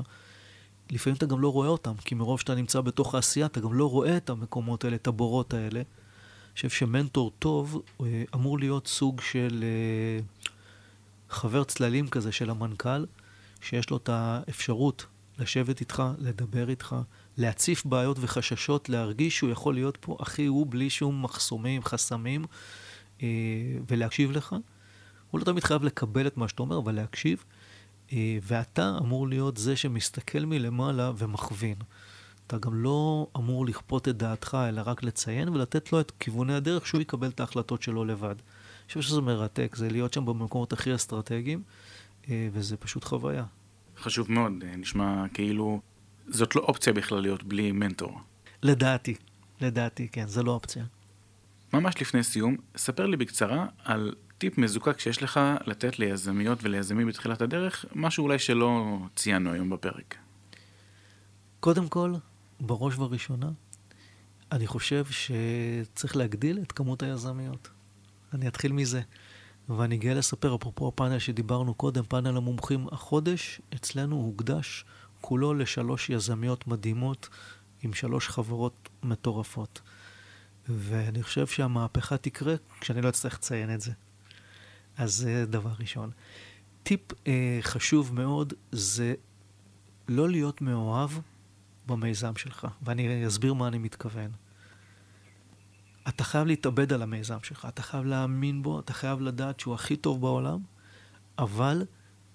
לפעמים 0.90 1.16
אתה 1.16 1.26
גם 1.26 1.40
לא 1.40 1.52
רואה 1.52 1.68
אותם, 1.68 1.94
כי 2.04 2.14
מרוב 2.14 2.40
שאתה 2.40 2.54
נמצא 2.54 2.80
בתוך 2.80 3.14
העשייה, 3.14 3.46
אתה 3.46 3.60
גם 3.60 3.74
לא 3.74 3.90
רואה 3.90 4.16
את 4.16 4.30
המקומות 4.30 4.84
האלה, 4.84 4.96
את 4.96 5.06
הבורות 5.06 5.54
האלה. 5.54 5.80
אני 5.80 6.54
חושב 6.54 6.68
שמנטור 6.68 7.32
טוב 7.38 7.82
אה, 8.00 8.24
אמור 8.34 8.58
להיות 8.58 8.86
סוג 8.86 9.20
של 9.20 9.64
חבר 11.30 11.64
צללים 11.64 12.08
כזה 12.08 12.32
של 12.32 12.50
המנכ"ל, 12.50 13.04
שיש 13.60 13.90
לו 13.90 13.96
את 13.96 14.08
האפשרות 14.08 15.06
לשבת 15.38 15.80
איתך, 15.80 16.02
לדבר 16.18 16.70
איתך, 16.70 16.96
להציף 17.36 17.86
בעיות 17.86 18.16
וחששות, 18.20 18.88
להרגיש 18.88 19.36
שהוא 19.36 19.50
יכול 19.50 19.74
להיות 19.74 19.98
פה 20.00 20.16
הכי 20.20 20.46
הוא, 20.46 20.66
בלי 20.68 20.90
שום 20.90 21.22
מחסומים, 21.22 21.82
חסמים, 21.84 22.44
אה, 23.22 23.28
ולהקשיב 23.88 24.30
לך. 24.30 24.56
הוא 25.30 25.40
לא 25.40 25.44
תמיד 25.44 25.64
חייב 25.64 25.84
לקבל 25.84 26.26
את 26.26 26.36
מה 26.36 26.48
שאתה 26.48 26.62
אומר, 26.62 26.78
אבל 26.78 26.94
להקשיב. 26.94 27.44
אה, 28.12 28.38
ואתה 28.42 28.98
אמור 28.98 29.28
להיות 29.28 29.56
זה 29.56 29.76
שמסתכל 29.76 30.38
מלמעלה 30.38 31.12
ומכווין. 31.18 31.76
אתה 32.46 32.58
גם 32.58 32.74
לא 32.74 33.26
אמור 33.36 33.66
לכפות 33.66 34.08
את 34.08 34.16
דעתך, 34.16 34.56
אלא 34.68 34.82
רק 34.86 35.02
לציין 35.02 35.48
ולתת 35.48 35.92
לו 35.92 36.00
את 36.00 36.12
כיווני 36.20 36.54
הדרך 36.54 36.86
שהוא 36.86 37.00
יקבל 37.00 37.28
את 37.28 37.40
ההחלטות 37.40 37.82
שלו 37.82 38.04
לבד. 38.04 38.34
אני 38.34 38.88
חושב 38.88 39.00
שזה 39.00 39.20
מרתק, 39.20 39.76
זה 39.76 39.88
להיות 39.88 40.12
שם 40.12 40.26
במקומות 40.26 40.72
הכי 40.72 40.94
אסטרטגיים, 40.94 41.62
אה, 42.30 42.48
וזה 42.52 42.76
פשוט 42.76 43.04
חוויה. 43.04 43.44
חשוב 43.98 44.32
מאוד, 44.32 44.52
אה, 44.62 44.76
נשמע 44.76 45.24
כאילו 45.34 45.80
זאת 46.28 46.56
לא 46.56 46.60
אופציה 46.60 46.92
בכלל 46.92 47.20
להיות 47.20 47.44
בלי 47.44 47.72
מנטור. 47.72 48.20
לדעתי, 48.62 49.14
לדעתי, 49.60 50.08
כן, 50.08 50.26
זה 50.26 50.42
לא 50.42 50.50
אופציה. 50.50 50.84
ממש 51.72 51.94
לפני 52.00 52.22
סיום, 52.22 52.56
ספר 52.76 53.06
לי 53.06 53.16
בקצרה 53.16 53.66
על 53.84 54.14
טיפ 54.38 54.58
מזוקק 54.58 55.00
שיש 55.00 55.22
לך 55.22 55.40
לתת 55.66 55.98
ליזמיות 55.98 56.58
וליזמים 56.62 57.06
בתחילת 57.06 57.40
הדרך, 57.40 57.84
משהו 57.94 58.24
אולי 58.24 58.38
שלא 58.38 58.98
ציינו 59.16 59.52
היום 59.52 59.70
בפרק. 59.70 60.16
קודם 61.60 61.88
כל, 61.88 62.14
בראש 62.60 62.98
ובראשונה, 62.98 63.50
אני 64.52 64.66
חושב 64.66 65.04
שצריך 65.10 66.16
להגדיל 66.16 66.58
את 66.62 66.72
כמות 66.72 67.02
היזמיות. 67.02 67.68
אני 68.34 68.48
אתחיל 68.48 68.72
מזה. 68.72 69.00
ואני 69.68 69.96
גאה 69.96 70.14
לספר, 70.14 70.54
אפרופו 70.54 70.88
הפאנל 70.88 71.18
שדיברנו 71.18 71.74
קודם, 71.74 72.04
פאנל 72.04 72.36
המומחים, 72.36 72.86
החודש 72.92 73.60
אצלנו 73.74 74.16
הוקדש 74.16 74.84
כולו 75.20 75.54
לשלוש 75.54 76.10
יזמיות 76.10 76.66
מדהימות 76.66 77.28
עם 77.82 77.92
שלוש 77.92 78.28
חברות 78.28 78.88
מטורפות. 79.02 79.80
ואני 80.68 81.22
חושב 81.22 81.46
שהמהפכה 81.46 82.16
תקרה 82.16 82.54
כשאני 82.80 83.02
לא 83.02 83.08
אצטרך 83.08 83.34
לציין 83.34 83.74
את 83.74 83.80
זה. 83.80 83.92
אז 84.96 85.14
זה 85.14 85.46
דבר 85.46 85.70
ראשון. 85.80 86.10
טיפ 86.82 87.00
אה, 87.26 87.58
חשוב 87.62 88.14
מאוד 88.14 88.52
זה 88.72 89.14
לא 90.08 90.28
להיות 90.28 90.60
מאוהב 90.60 91.10
במיזם 91.86 92.36
שלך, 92.36 92.66
ואני 92.82 93.26
אסביר 93.26 93.54
מה 93.54 93.68
אני 93.68 93.78
מתכוון. 93.78 94.30
אתה 96.08 96.24
חייב 96.24 96.46
להתאבד 96.46 96.92
על 96.92 97.02
המיזם 97.02 97.38
שלך, 97.42 97.66
אתה 97.68 97.82
חייב 97.82 98.04
להאמין 98.04 98.62
בו, 98.62 98.80
אתה 98.80 98.92
חייב 98.92 99.20
לדעת 99.20 99.60
שהוא 99.60 99.74
הכי 99.74 99.96
טוב 99.96 100.20
בעולם, 100.20 100.58
אבל 101.38 101.84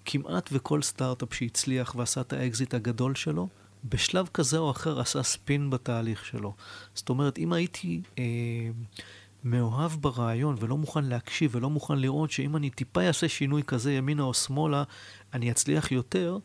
כמעט 0.04 0.48
וכל 0.52 0.82
סטארט-אפ 0.82 1.34
שהצליח 1.34 1.94
ועשה 1.94 2.20
את 2.20 2.32
האקזיט 2.32 2.74
הגדול 2.74 3.14
שלו, 3.14 3.48
בשלב 3.84 4.28
כזה 4.34 4.58
או 4.58 4.70
אחר 4.70 5.00
עשה 5.00 5.22
spin 5.22 5.70
בתהליך 5.70 6.24
שלו. 6.24 6.54
זאת 6.94 7.08
אומרת, 7.08 7.38
אם 7.38 7.52
הייתי 7.52 8.02
אה, 8.18 8.24
מאוהב 9.44 9.92
ברעיון 9.92 10.56
ולא 10.60 10.76
מוכן 10.76 11.04
להקשיב 11.04 11.56
ולא 11.56 11.70
מוכן 11.70 11.98
לראות 11.98 12.30
שאם 12.30 12.56
אני 12.56 12.70
טיפה 12.70 13.00
אעשה 13.00 13.28
שינוי 13.28 13.62
כזה 13.66 13.92
ימינה 13.92 14.22
או 14.22 14.34
שמאלה, 14.34 14.82
אני 15.34 15.50
אצליח 15.50 15.92
יותר, 15.92 16.38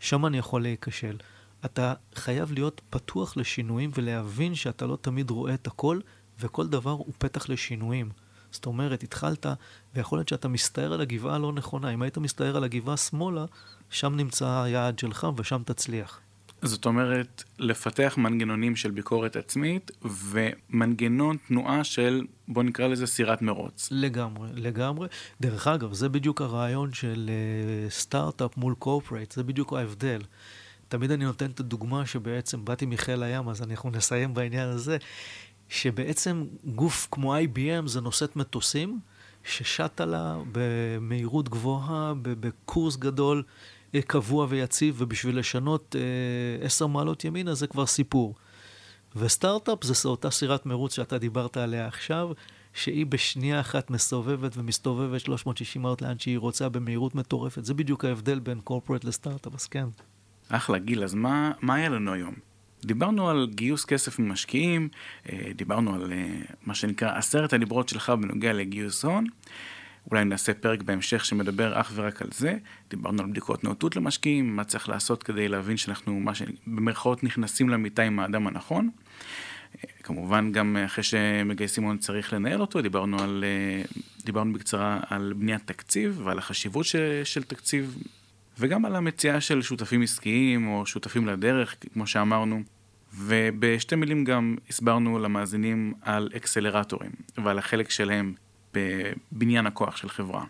שם 0.00 0.26
אני 0.26 0.38
יכול 0.38 0.62
להיכשל. 0.62 1.16
אתה 1.64 1.94
חייב 2.14 2.52
להיות 2.52 2.80
פתוח 2.90 3.36
לשינויים 3.36 3.90
ולהבין 3.94 4.54
שאתה 4.54 4.86
לא 4.86 4.98
תמיד 5.00 5.30
רואה 5.30 5.54
את 5.54 5.66
הכל, 5.66 6.00
וכל 6.40 6.66
דבר 6.66 6.90
הוא 6.90 7.12
פתח 7.18 7.48
לשינויים. 7.48 8.10
זאת 8.50 8.66
אומרת, 8.66 9.02
התחלת, 9.02 9.46
ויכול 9.94 10.18
להיות 10.18 10.28
שאתה 10.28 10.48
מסתער 10.48 10.92
על 10.92 11.00
הגבעה 11.00 11.34
הלא 11.34 11.52
נכונה. 11.52 11.90
אם 11.90 12.02
היית 12.02 12.18
מסתער 12.18 12.56
על 12.56 12.64
הגבעה 12.64 12.96
שמאלה, 12.96 13.44
שם 13.90 14.16
נמצא 14.16 14.62
היעד 14.62 14.98
שלך 14.98 15.26
ושם 15.36 15.62
תצליח. 15.64 16.20
זאת 16.62 16.86
אומרת, 16.86 17.44
לפתח 17.58 18.14
מנגנונים 18.18 18.76
של 18.76 18.90
ביקורת 18.90 19.36
עצמית 19.36 19.90
ומנגנון 20.02 21.36
תנועה 21.48 21.84
של, 21.84 22.24
בוא 22.48 22.62
נקרא 22.62 22.86
לזה 22.86 23.06
סירת 23.06 23.42
מרוץ. 23.42 23.88
לגמרי, 23.90 24.48
לגמרי. 24.54 25.08
דרך 25.40 25.66
אגב, 25.66 25.92
זה 25.92 26.08
בדיוק 26.08 26.40
הרעיון 26.40 26.92
של 26.92 27.30
uh, 27.88 27.92
סטארט-אפ 27.92 28.56
מול 28.56 28.74
קורפרייט, 28.78 29.32
זה 29.32 29.42
בדיוק 29.42 29.72
ההבדל. 29.72 30.20
תמיד 30.88 31.10
אני 31.10 31.24
נותן 31.24 31.50
את 31.50 31.60
הדוגמה 31.60 32.06
שבעצם 32.06 32.64
באתי 32.64 32.86
מחיל 32.86 33.22
הים, 33.22 33.48
אז 33.48 33.62
אנחנו 33.62 33.90
נסיים 33.90 34.34
בעניין 34.34 34.68
הזה. 34.68 34.96
שבעצם 35.68 36.44
גוף 36.64 37.08
כמו 37.10 37.36
IBM 37.36 37.86
זה 37.86 38.00
נושאת 38.00 38.36
מטוסים, 38.36 39.00
ששט 39.44 40.00
עלה 40.00 40.36
במהירות 40.52 41.48
גבוהה, 41.48 42.12
בקורס 42.22 42.96
גדול, 42.96 43.42
אה, 43.94 44.02
קבוע 44.02 44.46
ויציב, 44.48 44.94
ובשביל 44.98 45.38
לשנות 45.38 45.96
אה, 45.98 46.66
עשר 46.66 46.86
מעלות 46.86 47.24
ימינה 47.24 47.54
זה 47.54 47.66
כבר 47.66 47.86
סיפור. 47.86 48.34
וסטארט-אפ 49.16 49.84
זה 49.84 50.08
אותה 50.08 50.30
סירת 50.30 50.66
מרוץ 50.66 50.94
שאתה 50.94 51.18
דיברת 51.18 51.56
עליה 51.56 51.86
עכשיו, 51.86 52.30
שהיא 52.72 53.06
בשנייה 53.06 53.60
אחת 53.60 53.90
מסובבת 53.90 54.56
ומסתובבת 54.56 55.20
360 55.20 55.82
מעלות 55.82 56.02
לאן 56.02 56.18
שהיא 56.18 56.38
רוצה 56.38 56.68
במהירות 56.68 57.14
מטורפת. 57.14 57.64
זה 57.64 57.74
בדיוק 57.74 58.04
ההבדל 58.04 58.38
בין 58.38 58.60
קורפורט 58.60 59.04
לסטארט-אפ, 59.04 59.54
אז 59.54 59.66
כן. 59.66 59.88
אחלה, 60.48 60.78
גיל, 60.78 61.04
אז 61.04 61.14
מה, 61.14 61.52
מה 61.60 61.74
היה 61.74 61.88
לנו 61.88 62.12
היום? 62.12 62.34
דיברנו 62.84 63.30
על 63.30 63.48
גיוס 63.54 63.84
כסף 63.84 64.18
ממשקיעים, 64.18 64.88
אה, 65.32 65.38
דיברנו 65.56 65.94
על 65.94 66.12
אה, 66.12 66.26
מה 66.66 66.74
שנקרא 66.74 67.18
עשרת 67.18 67.52
הדיברות 67.52 67.88
שלך 67.88 68.10
בנוגע 68.10 68.52
לגיוס 68.52 69.04
הון. 69.04 69.26
אולי 70.10 70.24
נעשה 70.24 70.54
פרק 70.54 70.82
בהמשך 70.82 71.24
שמדבר 71.24 71.80
אך 71.80 71.92
ורק 71.94 72.22
על 72.22 72.28
זה. 72.34 72.56
דיברנו 72.90 73.22
על 73.22 73.30
בדיקות 73.30 73.64
נאותות 73.64 73.96
למשקיעים, 73.96 74.56
מה 74.56 74.64
צריך 74.64 74.88
לעשות 74.88 75.22
כדי 75.22 75.48
להבין 75.48 75.76
שאנחנו, 75.76 76.20
מה 76.20 76.34
שבמרכאות 76.34 77.24
נכנסים 77.24 77.68
למיטה 77.68 78.02
עם 78.02 78.20
האדם 78.20 78.46
הנכון. 78.46 78.90
כמובן 80.02 80.52
גם 80.52 80.76
אחרי 80.86 81.04
שמגייסים 81.04 81.84
הון 81.84 81.98
צריך 81.98 82.32
לנהל 82.32 82.60
אותו, 82.60 82.82
דיברנו, 82.82 83.22
על, 83.22 83.44
דיברנו 84.24 84.52
בקצרה 84.52 85.00
על 85.08 85.32
בניית 85.36 85.62
תקציב 85.64 86.20
ועל 86.24 86.38
החשיבות 86.38 86.86
של, 86.86 87.20
של 87.24 87.42
תקציב 87.42 87.96
וגם 88.58 88.84
על 88.84 88.96
המציאה 88.96 89.40
של 89.40 89.62
שותפים 89.62 90.02
עסקיים 90.02 90.68
או 90.68 90.86
שותפים 90.86 91.26
לדרך, 91.26 91.76
כמו 91.92 92.06
שאמרנו. 92.06 92.62
ובשתי 93.14 93.96
מילים 93.96 94.24
גם 94.24 94.56
הסברנו 94.70 95.18
למאזינים 95.18 95.94
על 96.02 96.30
אקסלרטורים 96.36 97.10
ועל 97.44 97.58
החלק 97.58 97.90
שלהם 97.90 98.34
בבניין 98.74 99.66
הכוח 99.66 99.96
של 99.96 100.08
חברה. 100.08 100.44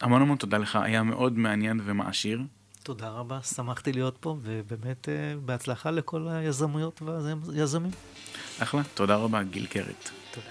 המון 0.00 0.22
המון 0.22 0.36
תודה 0.36 0.58
לך, 0.58 0.76
היה 0.76 1.02
מאוד 1.02 1.38
מעניין 1.38 1.80
ומעשיר. 1.84 2.42
תודה 2.82 3.08
רבה, 3.08 3.42
שמחתי 3.42 3.92
להיות 3.92 4.16
פה, 4.20 4.36
ובאמת 4.42 5.08
אה, 5.08 5.34
בהצלחה 5.44 5.90
לכל 5.90 6.28
היזמויות 6.28 7.02
והיזמים. 7.02 7.90
אחלה, 8.58 8.82
תודה 8.94 9.16
רבה, 9.16 9.42
גיל 9.42 9.66
קרת. 9.66 10.10
תודה. 10.30 10.50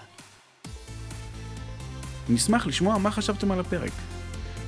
נשמח 2.29 2.67
לשמוע 2.67 2.97
מה 2.97 3.11
חשבתם 3.11 3.51
על 3.51 3.59
הפרק. 3.59 3.91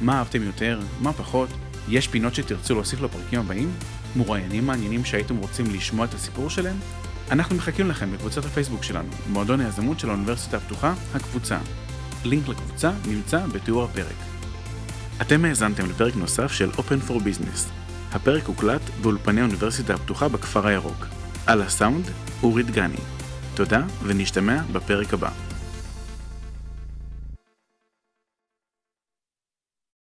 מה 0.02 0.20
אהבתם 0.20 0.44
יותר, 0.44 0.80
מה 1.02 1.14
פחות, 1.14 1.50
יש 1.90 2.08
פינות 2.08 2.36
שתרצו 2.36 2.76
להוסיף 2.76 3.02
לפרקים 3.02 3.40
הבאים? 3.40 3.72
מרואיינים 4.16 4.68
מעניינים 4.68 5.06
שהייתם 5.06 5.38
רוצים 5.38 5.66
לשמוע 5.66 6.06
את 6.06 6.14
הסיפור 6.14 6.50
שלהם? 6.50 6.76
אנחנו 7.32 7.56
מחכים 7.56 7.90
לכם 7.90 8.12
בקבוצת 8.14 8.46
הפייסבוק 8.46 8.84
שלנו, 8.84 9.10
מועדון 9.30 9.60
היזמות 9.60 10.00
של 10.00 10.10
האוניברסיטה 10.10 10.58
הפתוחה, 10.58 10.94
הקבוצה. 11.14 11.58
לינק 12.26 12.48
לקבוצה 12.48 12.92
נמצא 13.08 13.46
בתיאור 13.46 13.84
הפרק. 13.84 14.16
אתם 15.22 15.46
האזנתם 15.46 15.90
לפרק 15.90 16.16
נוסף 16.16 16.52
של 16.52 16.70
Open 16.72 17.10
for 17.10 17.14
Business. 17.14 17.70
הפרק 18.12 18.46
הוקלט 18.46 18.82
באולפני 19.02 19.42
האוניברסיטה 19.42 19.94
הפתוחה 19.94 20.28
בכפר 20.28 20.68
הירוק. 20.68 21.08
על 21.46 21.62
הסאונד, 21.62 22.06
אורי 22.44 22.64
דגני. 22.64 22.96
תודה, 23.54 23.84
ונשתמע 24.04 24.62
בפרק 24.72 25.14
הבא. 25.14 25.49